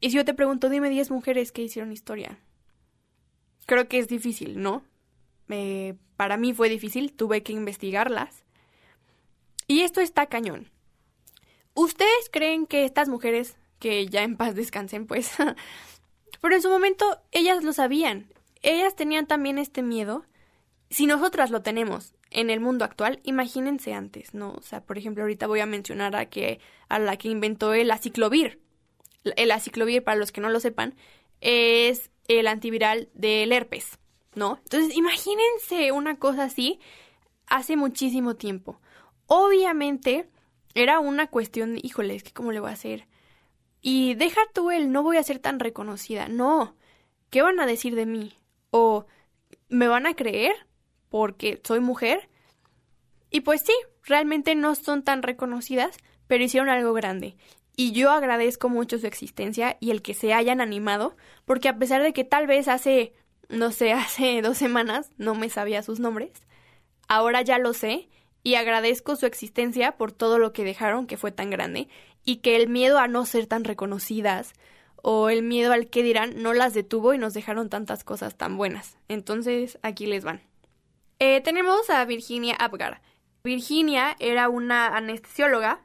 Y 0.00 0.08
si 0.08 0.16
yo 0.16 0.24
te 0.24 0.32
pregunto, 0.32 0.70
dime 0.70 0.88
10 0.88 1.10
mujeres 1.10 1.52
que 1.52 1.60
hicieron 1.60 1.92
historia. 1.92 2.38
Creo 3.66 3.86
que 3.86 3.98
es 3.98 4.08
difícil, 4.08 4.62
¿no? 4.62 4.82
Eh, 5.50 5.94
para 6.16 6.38
mí 6.38 6.54
fue 6.54 6.70
difícil, 6.70 7.12
tuve 7.12 7.42
que 7.42 7.52
investigarlas. 7.52 8.44
Y 9.70 9.82
esto 9.82 10.00
está 10.00 10.26
cañón. 10.26 10.68
¿Ustedes 11.74 12.28
creen 12.32 12.66
que 12.66 12.84
estas 12.84 13.08
mujeres, 13.08 13.56
que 13.78 14.04
ya 14.08 14.24
en 14.24 14.36
paz 14.36 14.56
descansen, 14.56 15.06
pues, 15.06 15.30
pero 16.40 16.56
en 16.56 16.60
su 16.60 16.68
momento 16.68 17.22
ellas 17.30 17.62
lo 17.62 17.72
sabían, 17.72 18.34
ellas 18.62 18.96
tenían 18.96 19.28
también 19.28 19.58
este 19.58 19.82
miedo. 19.82 20.24
Si 20.90 21.06
nosotras 21.06 21.52
lo 21.52 21.62
tenemos 21.62 22.14
en 22.32 22.50
el 22.50 22.58
mundo 22.58 22.84
actual, 22.84 23.20
imagínense 23.22 23.94
antes, 23.94 24.34
¿no? 24.34 24.54
O 24.54 24.60
sea, 24.60 24.82
por 24.82 24.98
ejemplo, 24.98 25.22
ahorita 25.22 25.46
voy 25.46 25.60
a 25.60 25.66
mencionar 25.66 26.16
a 26.16 26.26
que 26.26 26.58
a 26.88 26.98
la 26.98 27.16
que 27.16 27.28
inventó 27.28 27.72
el 27.72 27.92
aciclovir. 27.92 28.60
El 29.22 29.52
aciclovir, 29.52 30.02
para 30.02 30.18
los 30.18 30.32
que 30.32 30.40
no 30.40 30.50
lo 30.50 30.58
sepan, 30.58 30.96
es 31.40 32.10
el 32.26 32.48
antiviral 32.48 33.08
del 33.14 33.52
herpes, 33.52 34.00
¿no? 34.34 34.58
Entonces, 34.64 34.96
imagínense 34.96 35.92
una 35.92 36.18
cosa 36.18 36.42
así 36.42 36.80
hace 37.46 37.76
muchísimo 37.76 38.34
tiempo. 38.34 38.80
Obviamente, 39.32 40.28
era 40.74 40.98
una 40.98 41.28
cuestión, 41.28 41.74
de, 41.74 41.80
híjole, 41.84 42.16
es 42.16 42.24
cómo 42.32 42.50
le 42.50 42.60
voy 42.60 42.70
a 42.70 42.74
hacer. 42.74 43.06
Y 43.80 44.14
deja 44.14 44.40
tú 44.52 44.70
el 44.70 44.90
no 44.90 45.02
voy 45.02 45.18
a 45.18 45.22
ser 45.22 45.38
tan 45.38 45.60
reconocida. 45.60 46.28
No. 46.28 46.74
¿Qué 47.30 47.42
van 47.42 47.60
a 47.60 47.66
decir 47.66 47.94
de 47.94 48.06
mí? 48.06 48.40
o 48.70 49.06
me 49.68 49.88
van 49.88 50.06
a 50.06 50.14
creer 50.14 50.54
porque 51.08 51.60
soy 51.64 51.80
mujer. 51.80 52.28
Y 53.30 53.40
pues 53.40 53.62
sí, 53.62 53.72
realmente 54.04 54.54
no 54.54 54.74
son 54.74 55.02
tan 55.02 55.22
reconocidas, 55.22 55.96
pero 56.26 56.44
hicieron 56.44 56.68
algo 56.68 56.92
grande. 56.92 57.36
Y 57.76 57.92
yo 57.92 58.10
agradezco 58.10 58.68
mucho 58.68 58.98
su 58.98 59.06
existencia 59.06 59.76
y 59.80 59.90
el 59.90 60.02
que 60.02 60.14
se 60.14 60.34
hayan 60.34 60.60
animado, 60.60 61.16
porque 61.44 61.68
a 61.68 61.78
pesar 61.78 62.02
de 62.02 62.12
que 62.12 62.24
tal 62.24 62.46
vez 62.46 62.68
hace, 62.68 63.14
no 63.48 63.70
sé, 63.72 63.92
hace 63.92 64.42
dos 64.42 64.58
semanas 64.58 65.10
no 65.16 65.34
me 65.34 65.48
sabía 65.48 65.82
sus 65.82 66.00
nombres, 66.00 66.32
ahora 67.08 67.42
ya 67.42 67.58
lo 67.58 67.72
sé 67.72 68.08
y 68.42 68.54
agradezco 68.54 69.16
su 69.16 69.26
existencia 69.26 69.92
por 69.92 70.12
todo 70.12 70.38
lo 70.38 70.52
que 70.52 70.64
dejaron 70.64 71.06
que 71.06 71.16
fue 71.16 71.32
tan 71.32 71.50
grande 71.50 71.88
y 72.24 72.36
que 72.36 72.56
el 72.56 72.68
miedo 72.68 72.98
a 72.98 73.08
no 73.08 73.26
ser 73.26 73.46
tan 73.46 73.64
reconocidas 73.64 74.52
o 75.02 75.30
el 75.30 75.42
miedo 75.42 75.72
al 75.72 75.88
que 75.88 76.02
dirán 76.02 76.42
no 76.42 76.52
las 76.52 76.74
detuvo 76.74 77.14
y 77.14 77.18
nos 77.18 77.34
dejaron 77.34 77.70
tantas 77.70 78.04
cosas 78.04 78.36
tan 78.36 78.56
buenas. 78.56 78.98
Entonces, 79.08 79.78
aquí 79.82 80.06
les 80.06 80.24
van. 80.24 80.42
Eh, 81.18 81.40
tenemos 81.42 81.88
a 81.90 82.04
Virginia 82.04 82.54
Apgar. 82.54 83.00
Virginia 83.42 84.16
era 84.18 84.48
una 84.48 84.96
anestesióloga 84.96 85.80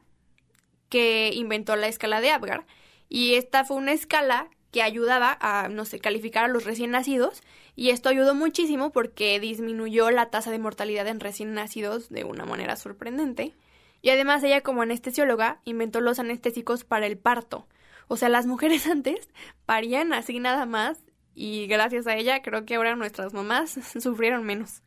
que 0.88 1.30
inventó 1.34 1.76
la 1.76 1.88
escala 1.88 2.20
de 2.20 2.30
Apgar 2.30 2.66
y 3.08 3.34
esta 3.34 3.64
fue 3.64 3.76
una 3.76 3.92
escala 3.92 4.48
que 4.70 4.82
ayudaba 4.82 5.36
a, 5.40 5.68
no 5.68 5.84
sé, 5.84 5.98
calificar 5.98 6.44
a 6.44 6.48
los 6.48 6.64
recién 6.64 6.90
nacidos 6.90 7.42
y 7.74 7.90
esto 7.90 8.08
ayudó 8.08 8.34
muchísimo 8.34 8.90
porque 8.92 9.38
disminuyó 9.40 10.10
la 10.10 10.30
tasa 10.30 10.50
de 10.50 10.58
mortalidad 10.58 11.06
en 11.06 11.20
recién 11.20 11.54
nacidos 11.54 12.08
de 12.08 12.24
una 12.24 12.44
manera 12.44 12.76
sorprendente. 12.76 13.54
Y 14.02 14.10
además 14.10 14.42
ella 14.44 14.60
como 14.62 14.82
anestesióloga 14.82 15.60
inventó 15.64 16.00
los 16.00 16.18
anestésicos 16.18 16.84
para 16.84 17.06
el 17.06 17.18
parto, 17.18 17.66
o 18.08 18.16
sea, 18.16 18.28
las 18.28 18.46
mujeres 18.46 18.86
antes 18.90 19.28
parían 19.64 20.12
así 20.12 20.38
nada 20.38 20.66
más 20.66 20.98
y 21.34 21.66
gracias 21.66 22.06
a 22.06 22.16
ella 22.16 22.42
creo 22.42 22.64
que 22.64 22.76
ahora 22.76 22.96
nuestras 22.96 23.34
mamás 23.34 23.78
sufrieron 24.00 24.44
menos. 24.44 24.82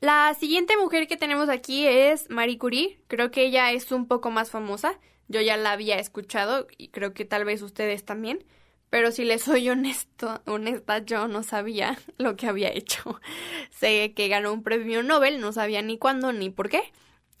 La 0.00 0.34
siguiente 0.34 0.76
mujer 0.76 1.06
que 1.06 1.16
tenemos 1.16 1.48
aquí 1.48 1.86
es 1.86 2.28
Marie 2.28 2.58
Curie. 2.58 3.00
Creo 3.06 3.30
que 3.30 3.44
ella 3.44 3.70
es 3.70 3.92
un 3.92 4.08
poco 4.08 4.32
más 4.32 4.50
famosa. 4.50 4.98
Yo 5.28 5.40
ya 5.40 5.56
la 5.56 5.70
había 5.70 5.96
escuchado 6.00 6.66
y 6.76 6.88
creo 6.88 7.14
que 7.14 7.24
tal 7.24 7.44
vez 7.44 7.62
ustedes 7.62 8.04
también. 8.04 8.44
Pero 8.92 9.10
si 9.10 9.24
les 9.24 9.40
soy 9.40 9.70
honesto, 9.70 10.42
honesta, 10.44 10.98
yo 10.98 11.26
no 11.26 11.42
sabía 11.42 11.98
lo 12.18 12.36
que 12.36 12.46
había 12.46 12.68
hecho. 12.68 13.18
sé 13.70 14.12
que 14.14 14.28
ganó 14.28 14.52
un 14.52 14.62
premio 14.62 15.02
Nobel, 15.02 15.40
no 15.40 15.50
sabía 15.50 15.80
ni 15.80 15.96
cuándo 15.96 16.30
ni 16.30 16.50
por 16.50 16.68
qué. 16.68 16.82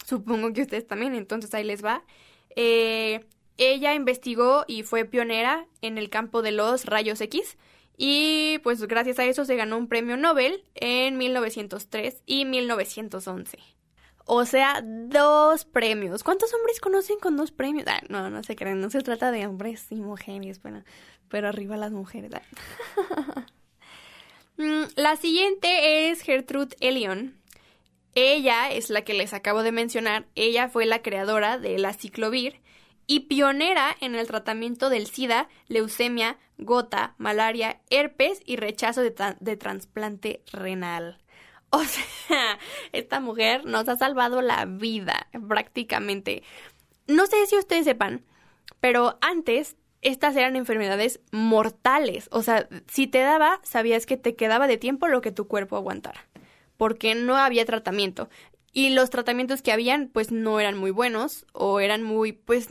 Supongo 0.06 0.54
que 0.54 0.62
ustedes 0.62 0.86
también, 0.86 1.14
entonces 1.14 1.52
ahí 1.52 1.64
les 1.64 1.84
va. 1.84 2.04
Eh, 2.56 3.26
ella 3.58 3.92
investigó 3.92 4.64
y 4.66 4.82
fue 4.82 5.04
pionera 5.04 5.66
en 5.82 5.98
el 5.98 6.08
campo 6.08 6.40
de 6.40 6.52
los 6.52 6.86
rayos 6.86 7.20
X 7.20 7.58
y 7.98 8.58
pues 8.62 8.82
gracias 8.86 9.18
a 9.18 9.26
eso 9.26 9.44
se 9.44 9.54
ganó 9.54 9.76
un 9.76 9.88
premio 9.88 10.16
Nobel 10.16 10.64
en 10.74 11.18
1903 11.18 12.22
y 12.24 12.46
1911. 12.46 13.58
O 14.24 14.44
sea, 14.44 14.82
dos 14.82 15.64
premios. 15.64 16.22
¿Cuántos 16.22 16.54
hombres 16.54 16.80
conocen 16.80 17.18
con 17.18 17.36
dos 17.36 17.50
premios? 17.50 17.86
Ah, 17.88 18.00
no, 18.08 18.30
no 18.30 18.42
se 18.42 18.56
creen, 18.56 18.80
no 18.80 18.90
se 18.90 19.00
trata 19.02 19.30
de 19.30 19.46
hombres 19.46 19.86
y 19.90 19.96
mujeres, 19.96 20.62
bueno, 20.62 20.84
pero 21.28 21.48
arriba 21.48 21.76
las 21.76 21.92
mujeres. 21.92 22.32
Ah. 22.34 23.46
Mm, 24.58 24.82
la 24.96 25.16
siguiente 25.16 26.10
es 26.10 26.20
Gertrude 26.20 26.76
Elion. 26.80 27.40
Ella 28.14 28.70
es 28.70 28.90
la 28.90 29.02
que 29.02 29.14
les 29.14 29.32
acabo 29.32 29.62
de 29.62 29.72
mencionar. 29.72 30.26
Ella 30.34 30.68
fue 30.68 30.84
la 30.84 31.00
creadora 31.00 31.58
de 31.58 31.78
la 31.78 31.94
ciclovir 31.94 32.60
y 33.06 33.20
pionera 33.20 33.96
en 34.00 34.14
el 34.14 34.26
tratamiento 34.26 34.90
del 34.90 35.06
SIDA, 35.06 35.48
leucemia, 35.68 36.38
gota, 36.58 37.14
malaria, 37.18 37.80
herpes 37.90 38.40
y 38.44 38.56
rechazo 38.56 39.02
de, 39.02 39.56
trasplante 39.56 40.42
renal. 40.52 41.18
O 41.74 41.84
sea, 41.84 42.58
esta 42.92 43.20
mujer 43.20 43.64
nos 43.64 43.88
ha 43.88 43.96
salvado 43.96 44.42
la 44.42 44.66
vida 44.66 45.28
prácticamente. 45.48 46.42
No 47.06 47.26
sé 47.26 47.46
si 47.46 47.56
ustedes 47.56 47.86
sepan, 47.86 48.24
pero 48.80 49.18
antes 49.22 49.76
estas 50.02 50.36
eran 50.36 50.56
enfermedades 50.56 51.20
mortales. 51.30 52.28
O 52.30 52.42
sea, 52.42 52.68
si 52.88 53.06
te 53.06 53.20
daba, 53.20 53.60
sabías 53.62 54.04
que 54.04 54.18
te 54.18 54.34
quedaba 54.34 54.66
de 54.66 54.76
tiempo 54.76 55.08
lo 55.08 55.22
que 55.22 55.32
tu 55.32 55.48
cuerpo 55.48 55.76
aguantara. 55.76 56.26
Porque 56.76 57.14
no 57.14 57.36
había 57.36 57.64
tratamiento. 57.64 58.28
Y 58.72 58.90
los 58.90 59.10
tratamientos 59.10 59.62
que 59.62 59.72
habían, 59.72 60.08
pues 60.08 60.30
no 60.30 60.60
eran 60.60 60.76
muy 60.76 60.90
buenos 60.90 61.46
o 61.52 61.80
eran 61.80 62.02
muy, 62.02 62.32
pues, 62.32 62.68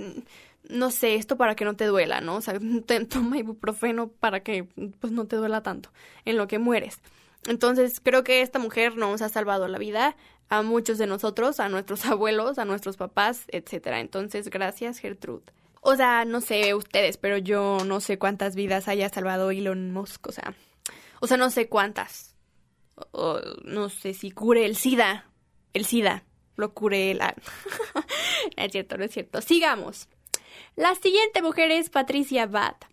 no 0.69 0.91
sé, 0.91 1.15
esto 1.15 1.37
para 1.37 1.55
que 1.55 1.65
no 1.65 1.75
te 1.75 1.85
duela, 1.85 2.21
¿no? 2.21 2.35
O 2.35 2.41
sea, 2.41 2.59
te, 2.85 3.05
toma 3.05 3.37
ibuprofeno 3.39 4.09
para 4.09 4.41
que, 4.41 4.65
pues, 4.99 5.11
no 5.11 5.25
te 5.25 5.37
duela 5.37 5.63
tanto 5.63 5.91
en 6.25 6.37
lo 6.37 6.47
que 6.47 6.59
mueres. 6.59 6.99
Entonces, 7.47 7.99
creo 7.99 8.23
que 8.23 8.41
esta 8.41 8.59
mujer 8.59 8.97
nos 8.97 9.21
ha 9.21 9.29
salvado 9.29 9.67
la 9.67 9.77
vida 9.77 10.15
a 10.49 10.61
muchos 10.61 10.97
de 10.97 11.07
nosotros, 11.07 11.59
a 11.59 11.69
nuestros 11.69 12.05
abuelos, 12.05 12.59
a 12.59 12.65
nuestros 12.65 12.97
papás, 12.97 13.45
etcétera. 13.47 13.99
Entonces, 13.99 14.49
gracias, 14.49 14.99
Gertrude. 14.99 15.43
O 15.81 15.95
sea, 15.95 16.25
no 16.25 16.41
sé 16.41 16.75
ustedes, 16.75 17.17
pero 17.17 17.37
yo 17.37 17.79
no 17.85 18.01
sé 18.01 18.19
cuántas 18.19 18.55
vidas 18.55 18.87
haya 18.87 19.09
salvado 19.09 19.49
Elon 19.49 19.91
Musk, 19.91 20.27
o 20.27 20.31
sea, 20.31 20.53
o 21.19 21.27
sea, 21.27 21.37
no 21.37 21.49
sé 21.49 21.69
cuántas. 21.69 22.35
No 23.63 23.89
sé 23.89 24.13
si 24.13 24.29
cure 24.29 24.65
el 24.65 24.75
SIDA, 24.75 25.25
el 25.73 25.85
SIDA 25.85 26.23
lo 26.61 26.73
curé 26.73 27.13
la... 27.13 27.35
es 28.55 28.71
cierto, 28.71 28.97
no 28.97 29.03
es 29.03 29.11
cierto. 29.11 29.41
Sigamos. 29.41 30.07
La 30.75 30.95
siguiente 30.95 31.41
mujer 31.41 31.71
es 31.71 31.89
Patricia 31.89 32.45
Bath. 32.45 32.85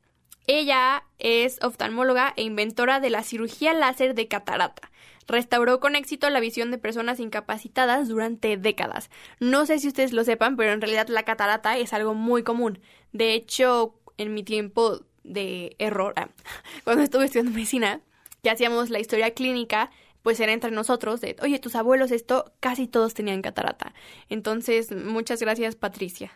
Ella 0.51 1.05
es 1.19 1.59
oftalmóloga 1.63 2.33
e 2.35 2.43
inventora 2.43 3.01
de 3.01 3.11
la 3.11 3.23
cirugía 3.23 3.75
láser 3.75 4.15
de 4.15 4.29
catarata. 4.29 4.91
Restauró 5.27 5.79
con 5.79 5.95
éxito 5.95 6.31
la 6.31 6.41
visión 6.41 6.71
de 6.71 6.79
personas 6.79 7.21
incapacitadas 7.21 8.09
durante 8.09 8.57
décadas. 8.57 9.11
No 9.41 9.67
sé 9.67 9.79
si 9.79 9.89
ustedes 9.89 10.15
lo 10.15 10.25
sepan, 10.25 10.57
pero 10.57 10.73
en 10.73 10.81
realidad 10.81 11.09
la 11.09 11.25
catarata 11.25 11.77
es 11.77 11.93
algo 11.93 12.15
muy 12.15 12.45
común. 12.45 12.81
De 13.13 13.35
hecho, 13.35 14.01
en 14.17 14.33
mi 14.33 14.43
tiempo 14.43 15.03
de 15.23 15.77
error, 15.79 16.15
ah, 16.17 16.31
cuando 16.85 17.03
estuve 17.03 17.27
estudiando 17.27 17.53
medicina, 17.53 18.01
que 18.43 18.49
hacíamos 18.49 18.89
la 18.89 19.01
historia 19.01 19.35
clínica, 19.35 19.91
pues 20.23 20.41
era 20.41 20.55
entre 20.55 20.71
nosotros 20.71 21.21
oye, 21.43 21.59
tus 21.59 21.75
abuelos 21.75 22.11
esto, 22.11 22.55
casi 22.61 22.87
todos 22.87 23.13
tenían 23.13 23.43
catarata. 23.43 23.93
Entonces, 24.31 24.93
muchas 24.93 25.43
gracias 25.43 25.77
Patricia. 25.77 26.33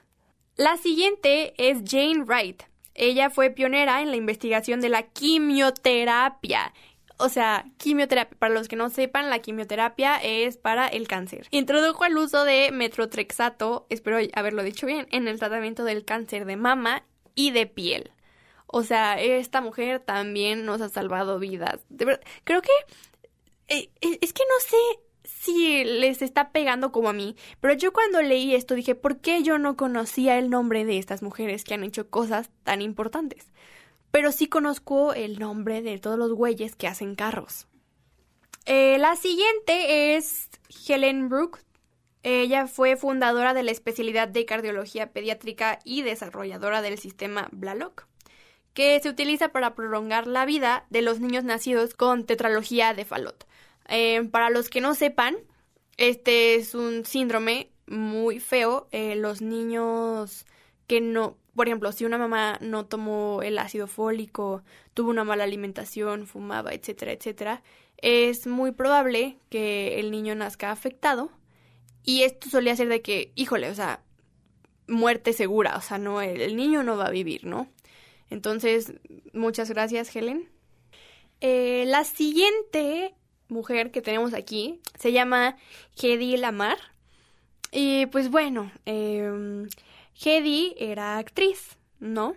La 0.57 0.77
siguiente 0.77 1.55
es 1.57 1.79
Jane 1.91 2.25
Wright. 2.25 2.65
Ella 2.95 3.31
fue 3.31 3.51
pionera 3.51 4.03
en 4.03 4.11
la 4.11 4.17
investigación 4.17 4.81
de 4.81 4.89
la 4.89 5.03
quimioterapia. 5.03 6.73
O 7.19 7.29
sea, 7.29 7.65
quimioterapia, 7.79 8.37
para 8.39 8.53
los 8.55 8.69
que 8.69 8.77
no 8.77 8.91
sepan, 8.91 9.31
la 9.31 9.39
quimioterapia 9.39 10.17
es 10.17 10.57
para 10.57 10.89
el 10.89 11.07
cáncer. 11.07 11.47
Introdujo 11.51 12.05
el 12.05 12.17
uso 12.17 12.45
de 12.45 12.71
metrotrexato, 12.73 13.87
espero 13.91 14.19
haberlo 14.35 14.63
dicho 14.63 14.87
bien, 14.87 15.07
en 15.11 15.29
el 15.29 15.39
tratamiento 15.39 15.85
del 15.85 16.05
cáncer 16.05 16.45
de 16.47 16.57
mama 16.57 17.05
y 17.35 17.51
de 17.53 17.67
piel. 17.67 18.11
O 18.67 18.83
sea, 18.83 19.21
esta 19.21 19.61
mujer 19.61 20.01
también 20.01 20.65
nos 20.65 20.81
ha 20.81 20.89
salvado 20.89 21.39
vidas. 21.39 21.85
De 21.91 22.07
verdad, 22.07 22.23
creo 22.45 22.63
que 22.63 22.73
eh, 23.69 23.91
eh, 24.01 24.19
es 24.21 24.33
que 24.33 24.43
no 24.49 24.61
sé 24.61 25.01
si 25.43 25.83
les 25.83 26.23
está 26.23 26.53
pegando 26.53 26.93
como 26.93 27.09
a 27.09 27.13
mí, 27.13 27.35
pero 27.61 27.75
yo 27.75 27.93
cuando 27.93 28.23
leí 28.23 28.55
esto 28.55 28.75
dije, 28.75 28.95
¿por 28.95 29.19
qué 29.19 29.43
yo 29.43 29.59
no 29.59 29.77
conocía 29.77 30.39
el 30.39 30.51
nombre 30.51 30.85
de 30.85 30.99
estas 30.99 31.21
mujeres 31.21 31.65
que 31.65 31.75
han 31.75 31.83
hecho 31.83 32.09
cosas 32.09 32.49
tan 32.63 32.81
importantes? 32.81 33.51
Pero 34.13 34.31
sí 34.31 34.47
conozco 34.47 35.15
el 35.15 35.41
nombre 35.41 35.83
de 35.83 35.99
todos 35.99 36.17
los 36.17 36.33
güeyes 36.33 36.77
que 36.77 36.87
hacen 36.87 37.17
carros. 37.17 37.67
Eh, 38.67 38.99
la 38.99 39.17
siguiente 39.17 40.15
es 40.15 40.49
Helen 40.87 41.29
Brook. 41.29 41.59
Ella 42.23 42.69
fue 42.69 42.97
fundadora 42.97 43.53
de 43.53 43.65
la 43.65 43.73
especialidad 43.73 44.29
de 44.29 44.45
cardiología 44.45 45.11
pediátrica 45.11 45.81
y 45.85 46.03
desarrolladora 46.03 46.83
del 46.83 46.99
sistema 46.99 47.49
Blalock, 47.51 48.07
que 48.75 49.01
se 49.01 49.09
utiliza 49.09 49.49
para 49.49 49.75
prolongar 49.75 50.29
la 50.29 50.45
vida 50.45 50.87
de 50.89 51.03
los 51.03 51.19
niños 51.19 51.43
nacidos 51.43 51.95
con 51.95 52.27
tetralogía 52.27 52.95
de 52.95 53.05
Fallot. 53.05 53.45
Eh, 53.89 54.29
para 54.31 54.51
los 54.51 54.69
que 54.69 54.81
no 54.81 54.95
sepan, 54.95 55.37
este 55.97 56.55
es 56.55 56.75
un 56.75 57.05
síndrome 57.05 57.71
muy 57.87 58.41
feo. 58.41 58.89
Eh, 58.93 59.17
los 59.17 59.43
niños 59.43 60.47
que 60.87 61.01
no, 61.01 61.37
por 61.55 61.69
ejemplo, 61.69 61.93
si 61.93 62.05
una 62.05 62.19
mamá 62.19 62.59
no 62.61 62.87
tomó 62.87 63.43
el 63.43 63.59
ácido 63.59 63.87
fólico, 63.87 64.63
tuvo 64.95 65.11
una 65.11 65.25
mala 65.25 65.45
alimentación, 65.45 66.27
fumaba, 66.27 66.73
etcétera, 66.73 67.13
etcétera, 67.13 67.63
es 67.99 68.47
muy 68.47 68.73
probable 68.73 69.39
que 69.49 70.01
el 70.01 70.11
niño 70.11 70.35
nazca 70.35 70.71
afectado. 70.71 71.31
Y 72.05 72.23
esto 72.23 72.51
solía 72.51 72.75
ser 72.77 72.89
de 72.89 73.01
que, 73.03 73.33
híjole, 73.37 73.71
o 73.71 73.75
sea, 73.75 74.03
muerte 74.89 75.33
segura, 75.33 75.77
o 75.77 75.81
sea, 75.81 75.99
no, 75.99 76.21
el, 76.21 76.41
el 76.41 76.57
niño 76.57 76.83
no 76.83 76.97
va 76.97 77.07
a 77.07 77.11
vivir, 77.11 77.45
¿no? 77.45 77.69
Entonces, 78.31 78.95
muchas 79.33 79.71
gracias, 79.71 80.15
Helen. 80.15 80.49
Eh, 81.41 81.85
la 81.87 82.05
siguiente 82.05 83.15
mujer 83.53 83.91
que 83.91 84.03
tenemos 84.03 84.35
aquí 84.35 84.81
se 84.99 85.13
llama 85.13 85.57
Hedy 86.01 86.37
Lamar. 86.37 86.79
Y 87.71 88.07
pues 88.07 88.31
bueno, 88.31 88.71
eh, 88.87 89.67
era 90.79 91.19
actriz, 91.19 91.79
¿no? 92.01 92.35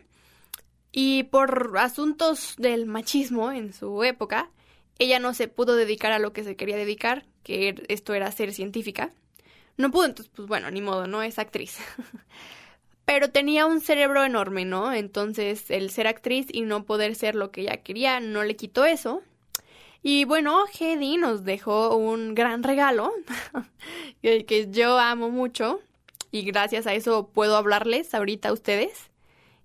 Y 0.91 1.23
por 1.23 1.77
asuntos 1.77 2.55
del 2.57 2.85
machismo 2.85 3.51
en 3.51 3.73
su 3.73 4.03
época, 4.03 4.49
ella 4.97 5.19
no 5.19 5.33
se 5.33 5.47
pudo 5.49 5.75
dedicar 5.75 6.11
a 6.13 6.19
lo 6.19 6.31
que 6.31 6.43
se 6.43 6.55
quería 6.55 6.77
dedicar, 6.77 7.25
que 7.43 7.69
er- 7.75 7.85
esto 7.89 8.13
era 8.13 8.31
ser 8.31 8.53
científica. 8.53 9.11
No 9.77 9.91
pudo, 9.91 10.05
entonces, 10.05 10.31
pues 10.33 10.47
bueno, 10.47 10.71
ni 10.71 10.81
modo, 10.81 11.05
no 11.05 11.21
es 11.21 11.37
actriz. 11.37 11.77
Pero 13.05 13.29
tenía 13.29 13.65
un 13.65 13.81
cerebro 13.81 14.23
enorme, 14.23 14.63
¿no? 14.65 14.93
Entonces, 14.93 15.69
el 15.69 15.89
ser 15.91 16.07
actriz 16.07 16.47
y 16.51 16.61
no 16.61 16.85
poder 16.85 17.13
ser 17.15 17.35
lo 17.35 17.51
que 17.51 17.61
ella 17.61 17.77
quería 17.83 18.19
no 18.21 18.43
le 18.43 18.55
quitó 18.55 18.85
eso. 18.85 19.21
Y 20.07 20.23
bueno, 20.25 20.65
Hedy 20.67 21.17
nos 21.17 21.45
dejó 21.45 21.97
un 21.97 22.35
gran 22.35 22.61
regalo 22.61 23.11
que, 24.21 24.67
yo 24.69 24.99
amo 24.99 25.31
mucho 25.31 25.79
y 26.29 26.43
gracias 26.43 26.85
a 26.85 26.93
eso 26.93 27.29
puedo 27.29 27.57
hablarles 27.57 28.13
ahorita 28.13 28.49
a 28.49 28.53
ustedes. 28.53 29.09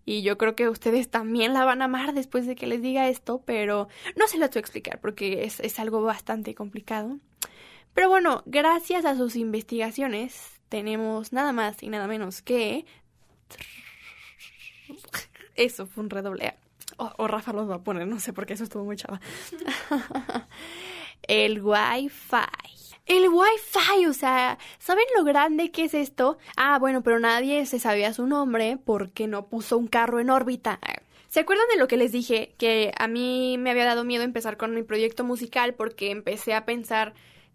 Y 0.06 0.22
yo 0.22 0.38
creo 0.38 0.56
que 0.56 0.70
ustedes 0.70 1.10
también 1.10 1.52
la 1.52 1.66
van 1.66 1.82
a 1.82 1.84
amar 1.84 2.14
después 2.14 2.46
de 2.46 2.56
que 2.56 2.66
les 2.66 2.80
diga 2.80 3.10
esto, 3.10 3.42
pero 3.44 3.88
no 4.16 4.26
se 4.28 4.38
lo 4.38 4.46
a 4.46 4.48
explicar 4.48 4.98
porque 4.98 5.44
es, 5.44 5.60
es 5.60 5.78
algo 5.78 6.00
bastante 6.00 6.54
complicado. 6.54 7.18
Pero 7.92 8.08
bueno, 8.08 8.42
gracias 8.46 9.04
a 9.04 9.16
sus 9.16 9.36
investigaciones 9.36 10.58
tenemos 10.70 11.34
nada 11.34 11.52
más 11.52 11.82
y 11.82 11.90
nada 11.90 12.06
menos 12.06 12.40
que... 12.40 12.86
Eso 15.54 15.84
fue 15.84 16.02
un 16.02 16.08
redoble. 16.08 16.54
O, 17.00 17.10
o 17.16 17.26
Rafa 17.26 17.54
los 17.54 17.68
va 17.68 17.76
a 17.76 17.82
poner, 17.82 18.06
no 18.06 18.20
sé 18.20 18.34
por 18.34 18.44
qué 18.44 18.52
eso 18.52 18.64
estuvo 18.64 18.84
muy 18.84 18.96
chava. 18.96 19.20
El 21.22 21.62
Wi-Fi. 21.62 22.90
El 23.06 23.28
Wi-Fi, 23.28 24.06
o 24.06 24.12
sea, 24.12 24.58
¿saben 24.78 25.06
lo 25.16 25.24
grande 25.24 25.70
que 25.70 25.84
es 25.84 25.94
esto? 25.94 26.36
Ah, 26.56 26.78
bueno, 26.78 27.02
pero 27.02 27.18
nadie 27.18 27.64
se 27.64 27.80
sabía 27.80 28.12
su 28.12 28.26
nombre 28.26 28.78
porque 28.84 29.26
no 29.26 29.46
puso 29.48 29.78
un 29.78 29.88
carro 29.88 30.20
en 30.20 30.28
órbita. 30.28 30.78
¿Se 31.30 31.40
acuerdan 31.40 31.66
de 31.72 31.78
lo 31.78 31.88
que 31.88 31.96
les 31.96 32.12
dije? 32.12 32.54
Que 32.58 32.92
a 32.98 33.08
mí 33.08 33.56
me 33.58 33.70
había 33.70 33.86
dado 33.86 34.04
miedo 34.04 34.22
empezar 34.22 34.58
con 34.58 34.74
mi 34.74 34.82
proyecto 34.82 35.24
musical 35.24 35.74
porque 35.74 36.10
empecé 36.10 36.52
a 36.52 36.66
pensar 36.66 37.14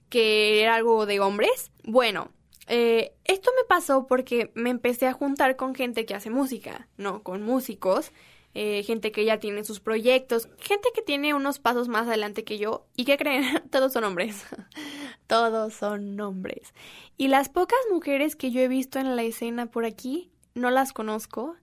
que 0.09 0.63
era 0.63 0.75
algo 0.75 1.05
de 1.05 1.19
hombres. 1.19 1.71
Bueno, 1.83 2.31
eh, 2.67 3.13
esto 3.25 3.51
me 3.55 3.67
pasó 3.67 4.07
porque 4.07 4.51
me 4.55 4.71
empecé 4.71 5.07
a 5.07 5.13
juntar 5.13 5.55
con 5.55 5.75
gente 5.75 6.05
que 6.05 6.15
hace 6.15 6.29
música, 6.29 6.87
¿no? 6.97 7.21
Con 7.21 7.43
músicos, 7.43 8.11
eh, 8.57 8.83
gente 8.83 9.11
que 9.11 9.25
ya 9.25 9.37
tiene 9.37 9.65
sus 9.65 9.81
proyectos, 9.81 10.47
gente 10.57 10.87
que 10.95 11.01
tiene 11.01 11.33
unos 11.33 11.59
pasos 11.59 11.89
más 11.89 12.07
adelante 12.07 12.45
que 12.45 12.57
yo. 12.57 12.87
¿Y 12.95 13.03
qué 13.03 13.17
creen? 13.17 13.43
Todos 13.69 13.91
son 13.91 14.05
hombres. 14.05 14.45
Todos 15.27 15.73
son 15.73 16.17
hombres. 16.21 16.73
Y 17.17 17.27
las 17.27 17.49
pocas 17.49 17.77
mujeres 17.91 18.37
que 18.37 18.51
yo 18.51 18.61
he 18.61 18.69
visto 18.69 18.97
en 18.97 19.17
la 19.17 19.23
escena 19.23 19.65
por 19.65 19.83
aquí, 19.83 20.31
no 20.53 20.69
las 20.69 20.93
conozco, 20.93 21.57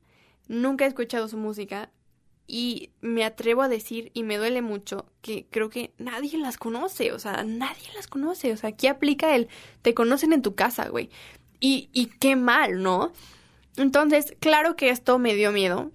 nunca 0.49 0.85
he 0.85 0.89
escuchado 0.89 1.29
su 1.29 1.39
música. 1.39 1.91
Y 2.47 2.91
me 3.01 3.25
atrevo 3.25 3.63
a 3.63 3.69
decir, 3.69 4.11
y 4.13 4.23
me 4.23 4.37
duele 4.37 4.61
mucho, 4.61 5.07
que 5.23 5.47
creo 5.49 5.71
que 5.71 5.95
nadie 5.97 6.37
las 6.37 6.59
conoce, 6.59 7.13
o 7.13 7.19
sea, 7.19 7.43
nadie 7.43 7.89
las 7.95 8.07
conoce, 8.07 8.53
o 8.53 8.57
sea, 8.59 8.69
aquí 8.69 8.89
aplica 8.89 9.35
el, 9.35 9.49
te 9.81 9.95
conocen 9.95 10.35
en 10.35 10.43
tu 10.43 10.55
casa, 10.55 10.89
güey. 10.91 11.09
Y, 11.59 11.89
y 11.95 12.07
qué 12.07 12.37
mal, 12.37 12.83
¿no? 12.83 13.13
Entonces, 13.79 14.37
claro 14.41 14.77
que 14.77 14.91
esto 14.91 15.19
me 15.19 15.35
dio 15.35 15.53
miedo. 15.53 15.91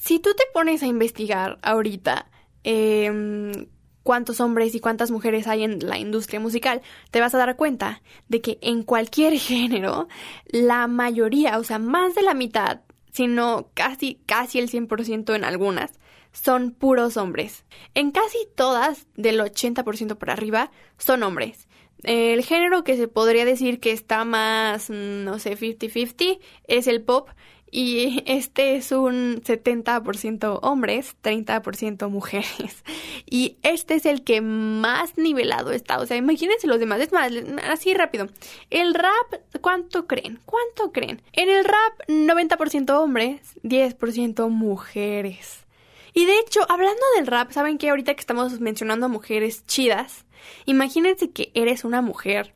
Si 0.00 0.18
tú 0.18 0.30
te 0.34 0.44
pones 0.54 0.82
a 0.82 0.86
investigar 0.86 1.58
ahorita 1.60 2.30
eh, 2.64 3.66
cuántos 4.02 4.40
hombres 4.40 4.74
y 4.74 4.80
cuántas 4.80 5.10
mujeres 5.10 5.46
hay 5.46 5.62
en 5.62 5.86
la 5.86 5.98
industria 5.98 6.40
musical, 6.40 6.80
te 7.10 7.20
vas 7.20 7.34
a 7.34 7.38
dar 7.38 7.54
cuenta 7.54 8.00
de 8.26 8.40
que 8.40 8.58
en 8.62 8.82
cualquier 8.82 9.34
género, 9.38 10.08
la 10.46 10.86
mayoría, 10.86 11.58
o 11.58 11.64
sea, 11.64 11.78
más 11.78 12.14
de 12.14 12.22
la 12.22 12.32
mitad, 12.32 12.80
sino 13.12 13.68
casi, 13.74 14.22
casi 14.24 14.58
el 14.58 14.70
100% 14.70 15.36
en 15.36 15.44
algunas, 15.44 15.92
son 16.32 16.70
puros 16.70 17.18
hombres. 17.18 17.66
En 17.92 18.10
casi 18.10 18.38
todas, 18.56 19.06
del 19.16 19.38
80% 19.38 20.16
para 20.16 20.32
arriba, 20.32 20.70
son 20.96 21.22
hombres. 21.24 21.68
El 22.04 22.42
género 22.42 22.84
que 22.84 22.96
se 22.96 23.06
podría 23.06 23.44
decir 23.44 23.80
que 23.80 23.92
está 23.92 24.24
más, 24.24 24.88
mm, 24.88 25.24
no 25.24 25.38
sé, 25.38 25.58
50-50 25.58 26.38
es 26.66 26.86
el 26.86 27.02
pop. 27.02 27.28
Y 27.70 28.22
este 28.26 28.76
es 28.76 28.92
un 28.92 29.42
70% 29.42 30.58
hombres, 30.62 31.16
30% 31.22 32.08
mujeres. 32.08 32.84
Y 33.32 33.58
este 33.62 33.94
es 33.94 34.06
el 34.06 34.24
que 34.24 34.40
más 34.40 35.16
nivelado 35.16 35.70
está. 35.70 36.00
O 36.00 36.06
sea, 36.06 36.16
imagínense 36.16 36.66
los 36.66 36.80
demás. 36.80 37.00
Es 37.00 37.12
más, 37.12 37.30
así 37.68 37.94
rápido. 37.94 38.26
El 38.70 38.94
rap, 38.94 39.34
¿cuánto 39.60 40.06
creen? 40.08 40.40
¿Cuánto 40.46 40.90
creen? 40.90 41.22
En 41.32 41.48
el 41.48 41.64
rap, 41.64 42.08
90% 42.08 42.90
hombres, 42.98 43.40
10% 43.62 44.48
mujeres. 44.48 45.64
Y 46.12 46.26
de 46.26 46.38
hecho, 46.40 46.60
hablando 46.68 47.02
del 47.16 47.26
rap, 47.26 47.52
¿saben 47.52 47.78
que 47.78 47.90
ahorita 47.90 48.14
que 48.14 48.20
estamos 48.20 48.58
mencionando 48.58 49.06
a 49.06 49.10
mujeres 49.10 49.64
chidas? 49.66 50.24
Imagínense 50.64 51.30
que 51.30 51.52
eres 51.54 51.84
una 51.84 52.02
mujer 52.02 52.54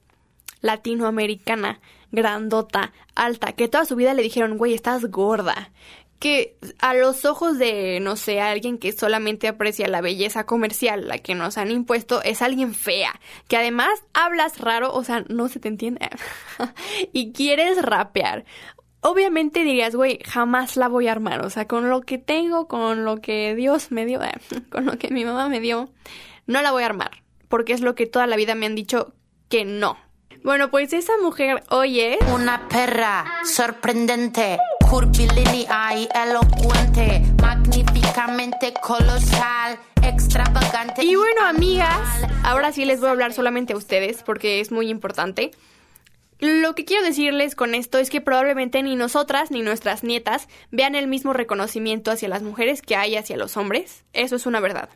latinoamericana, 0.61 1.81
grandota, 2.15 2.93
alta, 3.15 3.53
que 3.53 3.69
toda 3.69 3.85
su 3.85 3.97
vida 3.97 4.15
le 4.15 4.23
dijeron, 4.23 4.59
güey, 4.59 4.75
estás 4.75 5.05
gorda. 5.07 5.73
Que 6.19 6.57
a 6.79 6.95
los 6.95 7.25
ojos 7.25 7.59
de, 7.59 7.99
no 8.01 8.17
sé, 8.17 8.41
alguien 8.41 8.79
que 8.79 8.93
solamente 8.93 9.49
aprecia 9.49 9.89
la 9.89 10.01
belleza 10.01 10.47
comercial, 10.47 11.07
la 11.09 11.19
que 11.19 11.35
nos 11.35 11.59
han 11.59 11.71
impuesto, 11.71 12.23
es 12.23 12.41
alguien 12.41 12.73
fea. 12.73 13.21
Que 13.49 13.57
además 13.57 14.03
hablas 14.15 14.59
raro, 14.59 14.95
o 14.95 15.05
sea, 15.05 15.25
no 15.29 15.49
se 15.49 15.61
te 15.61 15.69
entiende. 15.69 16.09
y 17.13 17.33
quieres 17.33 17.83
rapear. 17.83 18.45
Obviamente 19.01 19.65
dirías, 19.65 19.95
güey, 19.95 20.19
jamás 20.25 20.79
la 20.79 20.89
voy 20.89 21.09
a 21.09 21.13
armar. 21.13 21.45
O 21.45 21.51
sea, 21.51 21.69
con 21.69 21.91
lo 21.91 22.01
que 22.01 22.17
tengo, 22.17 22.69
con 22.69 23.05
lo 23.05 23.21
que 23.21 23.55
Dios 23.55 23.91
me 23.91 24.07
dio, 24.07 24.21
con 24.71 24.87
lo 24.87 24.99
que 24.99 25.11
mi 25.11 25.27
mamá 25.27 25.49
me 25.51 25.61
dio, 25.61 25.91
no 26.47 26.63
la 26.63 26.73
voy 26.73 26.85
a 26.85 26.87
armar. 26.87 27.23
Porque 27.49 27.75
es 27.75 27.83
lo 27.83 27.95
que 27.95 28.07
toda 28.07 28.27
la 28.27 28.37
vida 28.37 28.55
me 28.55 28.65
han 28.65 28.75
dicho 28.75 29.13
que 29.51 29.67
no. 29.67 29.99
Bueno, 30.45 30.71
pues 30.71 30.93
esa 30.93 31.15
mujer 31.23 31.65
hoy 31.71 32.01
es... 32.01 32.19
Una 32.31 32.69
perra 32.69 33.25
sorprendente, 33.47 34.59
curvilínea 34.91 35.97
y 35.97 36.07
elocuente, 36.15 37.23
magníficamente 37.41 38.75
colosal, 38.75 39.79
extravagante. 40.03 41.03
Y 41.03 41.17
bueno, 41.17 41.47
amigas, 41.47 41.99
ahora 42.43 42.73
sí 42.73 42.85
les 42.85 43.01
voy 43.01 43.09
a 43.09 43.13
hablar 43.13 43.33
solamente 43.33 43.73
a 43.73 43.79
ustedes 43.79 44.23
porque 44.23 44.61
es 44.61 44.71
muy 44.71 44.91
importante. 44.91 45.51
Lo 46.41 46.75
que 46.75 46.85
quiero 46.85 47.05
decirles 47.05 47.55
con 47.55 47.75
esto 47.75 47.97
es 47.97 48.11
que 48.11 48.21
probablemente 48.21 48.83
ni 48.83 48.97
nosotras 48.97 49.51
ni 49.51 49.63
nuestras 49.63 50.05
nietas 50.05 50.49
vean 50.71 50.95
el 50.95 51.07
mismo 51.07 51.33
reconocimiento 51.33 52.11
hacia 52.11 52.29
las 52.29 52.43
mujeres 52.43 52.83
que 52.83 52.97
hay 52.97 53.17
hacia 53.17 53.39
los 53.39 53.57
hombres. 53.57 54.05
Eso 54.13 54.37
es 54.37 54.45
una 54.45 54.61
verdad. 54.61 54.91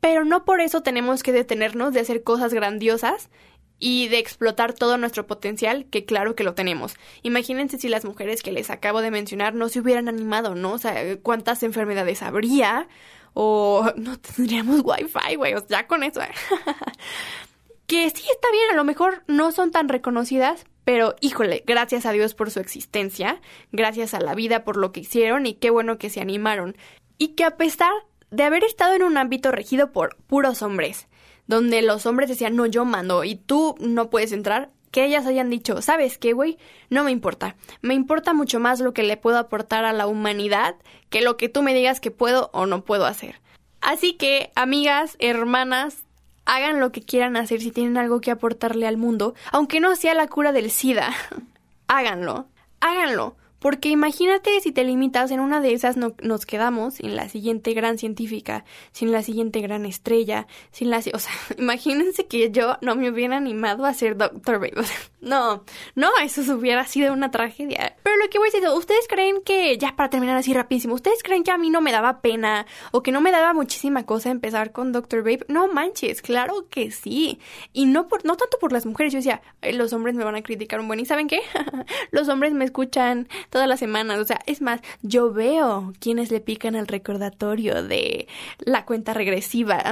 Pero 0.00 0.24
no 0.24 0.46
por 0.46 0.62
eso 0.62 0.82
tenemos 0.82 1.22
que 1.22 1.32
detenernos 1.32 1.92
de 1.92 2.00
hacer 2.00 2.22
cosas 2.22 2.54
grandiosas 2.54 3.28
y 3.78 4.08
de 4.08 4.18
explotar 4.18 4.72
todo 4.72 4.96
nuestro 4.96 5.26
potencial, 5.26 5.86
que 5.86 6.04
claro 6.04 6.34
que 6.34 6.44
lo 6.44 6.54
tenemos. 6.54 6.94
Imagínense 7.22 7.78
si 7.78 7.88
las 7.88 8.04
mujeres 8.04 8.42
que 8.42 8.52
les 8.52 8.70
acabo 8.70 9.02
de 9.02 9.10
mencionar 9.10 9.54
no 9.54 9.68
se 9.68 9.80
hubieran 9.80 10.08
animado, 10.08 10.54
¿no? 10.54 10.72
O 10.72 10.78
sea, 10.78 11.16
cuántas 11.22 11.62
enfermedades 11.62 12.22
habría 12.22 12.88
o 13.34 13.92
no 13.96 14.18
tendríamos 14.18 14.80
wifi, 14.82 15.36
güey, 15.36 15.54
o 15.54 15.58
sea, 15.58 15.80
ya 15.82 15.86
con 15.86 16.02
eso. 16.02 16.20
que 17.86 18.10
sí 18.10 18.24
está 18.30 18.50
bien, 18.50 18.70
a 18.72 18.76
lo 18.76 18.84
mejor 18.84 19.24
no 19.26 19.52
son 19.52 19.70
tan 19.70 19.88
reconocidas, 19.88 20.64
pero 20.84 21.16
híjole, 21.20 21.62
gracias 21.66 22.06
a 22.06 22.12
Dios 22.12 22.34
por 22.34 22.50
su 22.50 22.60
existencia, 22.60 23.40
gracias 23.72 24.14
a 24.14 24.20
la 24.20 24.34
vida 24.34 24.64
por 24.64 24.76
lo 24.76 24.92
que 24.92 25.00
hicieron 25.00 25.44
y 25.44 25.54
qué 25.54 25.70
bueno 25.70 25.98
que 25.98 26.10
se 26.10 26.20
animaron. 26.20 26.76
Y 27.18 27.28
que 27.28 27.44
a 27.44 27.56
pesar 27.56 27.92
de 28.30 28.44
haber 28.44 28.64
estado 28.64 28.94
en 28.94 29.02
un 29.02 29.18
ámbito 29.18 29.52
regido 29.52 29.92
por 29.92 30.16
puros 30.26 30.62
hombres, 30.62 31.08
donde 31.46 31.82
los 31.82 32.06
hombres 32.06 32.28
decían, 32.28 32.56
no, 32.56 32.66
yo 32.66 32.84
mando 32.84 33.24
y 33.24 33.36
tú 33.36 33.76
no 33.80 34.10
puedes 34.10 34.32
entrar, 34.32 34.70
que 34.90 35.04
ellas 35.04 35.26
hayan 35.26 35.50
dicho, 35.50 35.82
¿sabes 35.82 36.16
qué, 36.16 36.32
güey? 36.32 36.58
No 36.88 37.04
me 37.04 37.10
importa. 37.10 37.56
Me 37.82 37.94
importa 37.94 38.32
mucho 38.32 38.60
más 38.60 38.80
lo 38.80 38.94
que 38.94 39.02
le 39.02 39.16
puedo 39.16 39.38
aportar 39.38 39.84
a 39.84 39.92
la 39.92 40.06
humanidad 40.06 40.76
que 41.10 41.20
lo 41.20 41.36
que 41.36 41.48
tú 41.48 41.62
me 41.62 41.74
digas 41.74 42.00
que 42.00 42.10
puedo 42.10 42.50
o 42.52 42.66
no 42.66 42.82
puedo 42.82 43.04
hacer. 43.04 43.40
Así 43.80 44.14
que, 44.14 44.52
amigas, 44.54 45.16
hermanas, 45.18 45.98
hagan 46.46 46.80
lo 46.80 46.92
que 46.92 47.02
quieran 47.02 47.36
hacer 47.36 47.60
si 47.60 47.72
tienen 47.72 47.98
algo 47.98 48.20
que 48.20 48.30
aportarle 48.30 48.86
al 48.86 48.96
mundo, 48.96 49.34
aunque 49.52 49.80
no 49.80 49.94
sea 49.96 50.14
la 50.14 50.28
cura 50.28 50.52
del 50.52 50.70
SIDA. 50.70 51.12
háganlo, 51.88 52.46
háganlo. 52.80 53.36
Porque 53.58 53.88
imagínate 53.88 54.60
si 54.60 54.72
te 54.72 54.84
limitas, 54.84 55.30
en 55.30 55.40
una 55.40 55.60
de 55.60 55.72
esas 55.72 55.96
no, 55.96 56.14
nos 56.22 56.46
quedamos 56.46 56.94
sin 56.94 57.16
la 57.16 57.28
siguiente 57.28 57.72
gran 57.72 57.98
científica, 57.98 58.64
sin 58.92 59.12
la 59.12 59.22
siguiente 59.22 59.60
gran 59.60 59.86
estrella, 59.86 60.46
sin 60.72 60.90
la... 60.90 60.98
O 60.98 61.18
sea, 61.18 61.32
imagínense 61.58 62.26
que 62.26 62.50
yo 62.50 62.76
no 62.82 62.94
me 62.94 63.10
hubiera 63.10 63.36
animado 63.36 63.86
a 63.86 63.94
ser 63.94 64.16
Doctor 64.16 64.58
Babe. 64.58 64.74
no, 65.20 65.64
no, 65.94 66.10
eso 66.22 66.42
hubiera 66.54 66.86
sido 66.86 67.12
una 67.12 67.30
tragedia. 67.30 67.96
Pero 68.02 68.16
lo 68.16 68.28
que 68.28 68.38
voy 68.38 68.48
a 68.48 68.52
decir, 68.52 68.68
¿ustedes 68.68 69.08
creen 69.08 69.42
que, 69.42 69.76
ya 69.78 69.96
para 69.96 70.10
terminar 70.10 70.36
así 70.36 70.52
rapidísimo, 70.52 70.94
¿ustedes 70.94 71.22
creen 71.22 71.42
que 71.42 71.50
a 71.50 71.58
mí 71.58 71.70
no 71.70 71.80
me 71.80 71.92
daba 71.92 72.20
pena 72.20 72.66
o 72.92 73.02
que 73.02 73.12
no 73.12 73.20
me 73.20 73.32
daba 73.32 73.54
muchísima 73.54 74.04
cosa 74.04 74.30
empezar 74.30 74.72
con 74.72 74.92
Doctor 74.92 75.20
Babe? 75.20 75.46
No 75.48 75.68
manches, 75.68 76.22
claro 76.22 76.68
que 76.68 76.90
sí. 76.90 77.40
Y 77.72 77.86
no, 77.86 78.08
por, 78.08 78.24
no 78.24 78.36
tanto 78.36 78.58
por 78.58 78.72
las 78.72 78.86
mujeres, 78.86 79.12
yo 79.12 79.18
decía, 79.18 79.42
los 79.72 79.92
hombres 79.92 80.14
me 80.14 80.24
van 80.24 80.36
a 80.36 80.42
criticar 80.42 80.80
un 80.80 80.88
buen. 80.88 81.00
¿Y 81.00 81.06
saben 81.06 81.28
qué? 81.28 81.40
los 82.10 82.28
hombres 82.28 82.52
me 82.52 82.64
escuchan 82.64 83.28
todas 83.50 83.68
las 83.68 83.80
semanas. 83.80 84.18
O 84.18 84.24
sea, 84.24 84.40
es 84.46 84.60
más, 84.60 84.80
yo 85.02 85.32
veo 85.32 85.92
quienes 86.00 86.30
le 86.30 86.40
pican 86.40 86.74
el 86.74 86.86
recordatorio 86.86 87.82
de 87.82 88.28
la 88.58 88.84
cuenta 88.84 89.14
regresiva. 89.14 89.82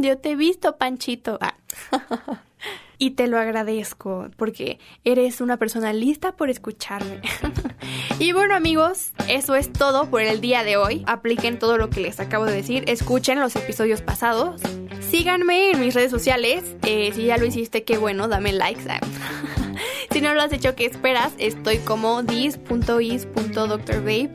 yo 0.00 0.18
te 0.18 0.30
he 0.30 0.36
visto, 0.36 0.76
Panchito. 0.76 1.38
Ah. 1.40 1.56
y 3.00 3.12
te 3.12 3.26
lo 3.28 3.38
agradezco 3.38 4.28
porque 4.36 4.78
eres 5.04 5.40
una 5.40 5.56
persona 5.56 5.92
lista 5.94 6.32
por 6.32 6.50
escucharme. 6.50 7.22
y 8.18 8.32
bueno 8.32 8.54
amigos, 8.54 9.12
eso 9.26 9.54
es 9.54 9.72
todo 9.72 10.10
por 10.10 10.20
el 10.20 10.42
día 10.42 10.62
de 10.64 10.76
hoy. 10.76 11.02
Apliquen 11.06 11.58
todo 11.58 11.78
lo 11.78 11.88
que 11.88 12.00
les 12.00 12.20
acabo 12.20 12.44
de 12.44 12.52
decir, 12.52 12.84
escuchen 12.88 13.40
los 13.40 13.56
episodios 13.56 14.02
pasados, 14.02 14.60
síganme 15.00 15.70
en 15.70 15.80
mis 15.80 15.94
redes 15.94 16.10
sociales. 16.10 16.76
Eh, 16.82 17.10
si 17.14 17.24
ya 17.24 17.38
lo 17.38 17.46
hiciste, 17.46 17.84
qué 17.84 17.96
bueno, 17.96 18.28
dame 18.28 18.52
likes. 18.52 18.82
si 20.12 20.20
no 20.20 20.34
lo 20.34 20.42
has 20.42 20.52
hecho, 20.52 20.74
¿qué 20.74 20.86
esperas? 20.86 21.32
Estoy 21.38 21.78
como 21.78 22.22
dis.is.drbabe. 22.22 24.30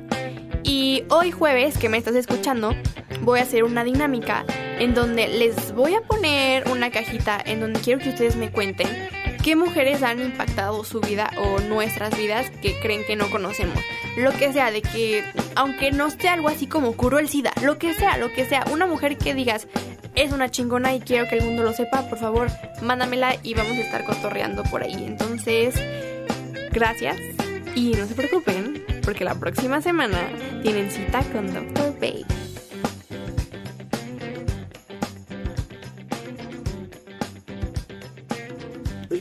Y 0.63 1.03
hoy 1.09 1.31
jueves, 1.31 1.77
que 1.77 1.89
me 1.89 1.97
estás 1.97 2.15
escuchando, 2.15 2.73
voy 3.21 3.39
a 3.39 3.43
hacer 3.43 3.63
una 3.63 3.83
dinámica 3.83 4.45
en 4.79 4.93
donde 4.93 5.27
les 5.27 5.73
voy 5.73 5.93
a 5.93 6.01
poner 6.01 6.69
una 6.69 6.91
cajita 6.91 7.41
en 7.45 7.59
donde 7.59 7.79
quiero 7.79 7.99
que 7.99 8.09
ustedes 8.09 8.35
me 8.35 8.51
cuenten 8.51 8.87
qué 9.43 9.55
mujeres 9.55 10.01
han 10.01 10.19
impactado 10.19 10.83
su 10.83 11.01
vida 11.01 11.29
o 11.37 11.59
nuestras 11.59 12.17
vidas 12.17 12.49
que 12.61 12.79
creen 12.79 13.05
que 13.05 13.15
no 13.15 13.29
conocemos. 13.29 13.77
Lo 14.17 14.31
que 14.31 14.51
sea, 14.51 14.71
de 14.71 14.81
que, 14.81 15.23
aunque 15.55 15.91
no 15.91 16.09
sea 16.09 16.33
algo 16.33 16.47
así 16.47 16.65
como 16.65 16.93
curó 16.93 17.19
el 17.19 17.29
SIDA, 17.29 17.53
lo 17.61 17.77
que 17.77 17.93
sea, 17.93 18.17
lo 18.17 18.33
que 18.33 18.45
sea, 18.45 18.65
una 18.71 18.87
mujer 18.87 19.19
que 19.19 19.35
digas, 19.35 19.67
es 20.15 20.31
una 20.31 20.49
chingona 20.49 20.93
y 20.93 20.99
quiero 20.99 21.27
que 21.27 21.37
el 21.37 21.43
mundo 21.43 21.63
lo 21.63 21.73
sepa, 21.73 22.09
por 22.09 22.17
favor, 22.17 22.47
mándamela 22.81 23.35
y 23.43 23.53
vamos 23.53 23.73
a 23.73 23.81
estar 23.81 24.05
cotorreando 24.05 24.63
por 24.63 24.83
ahí. 24.83 25.05
Entonces, 25.05 25.75
gracias 26.71 27.17
y 27.75 27.91
no 27.93 28.05
se 28.05 28.15
preocupen, 28.15 28.85
porque 29.03 29.23
la 29.23 29.35
próxima 29.35 29.81
semana 29.81 30.29
tienen 30.63 30.89
cita 30.89 31.21
con 31.31 31.53
Dr. 31.53 31.93
Babe. 31.99 32.25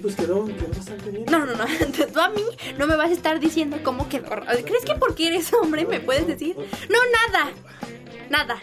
pues 0.04 0.16
quedó, 0.16 0.44
quedó 0.44 0.68
bastante 0.68 1.10
bien. 1.10 1.24
No, 1.30 1.46
no, 1.46 1.54
no. 1.54 1.64
Tú 2.12 2.20
a 2.20 2.28
mí 2.28 2.42
no 2.76 2.86
me 2.86 2.94
vas 2.94 3.08
a 3.08 3.12
estar 3.14 3.40
diciendo 3.40 3.78
cómo 3.82 4.06
quedó. 4.10 4.28
¿Crees 4.28 4.84
que 4.84 4.94
porque 4.96 5.28
eres 5.28 5.50
hombre 5.54 5.86
me 5.86 5.98
puedes 5.98 6.26
decir? 6.26 6.54
No, 6.90 6.98
nada. 7.30 7.50
Nada. 8.28 8.62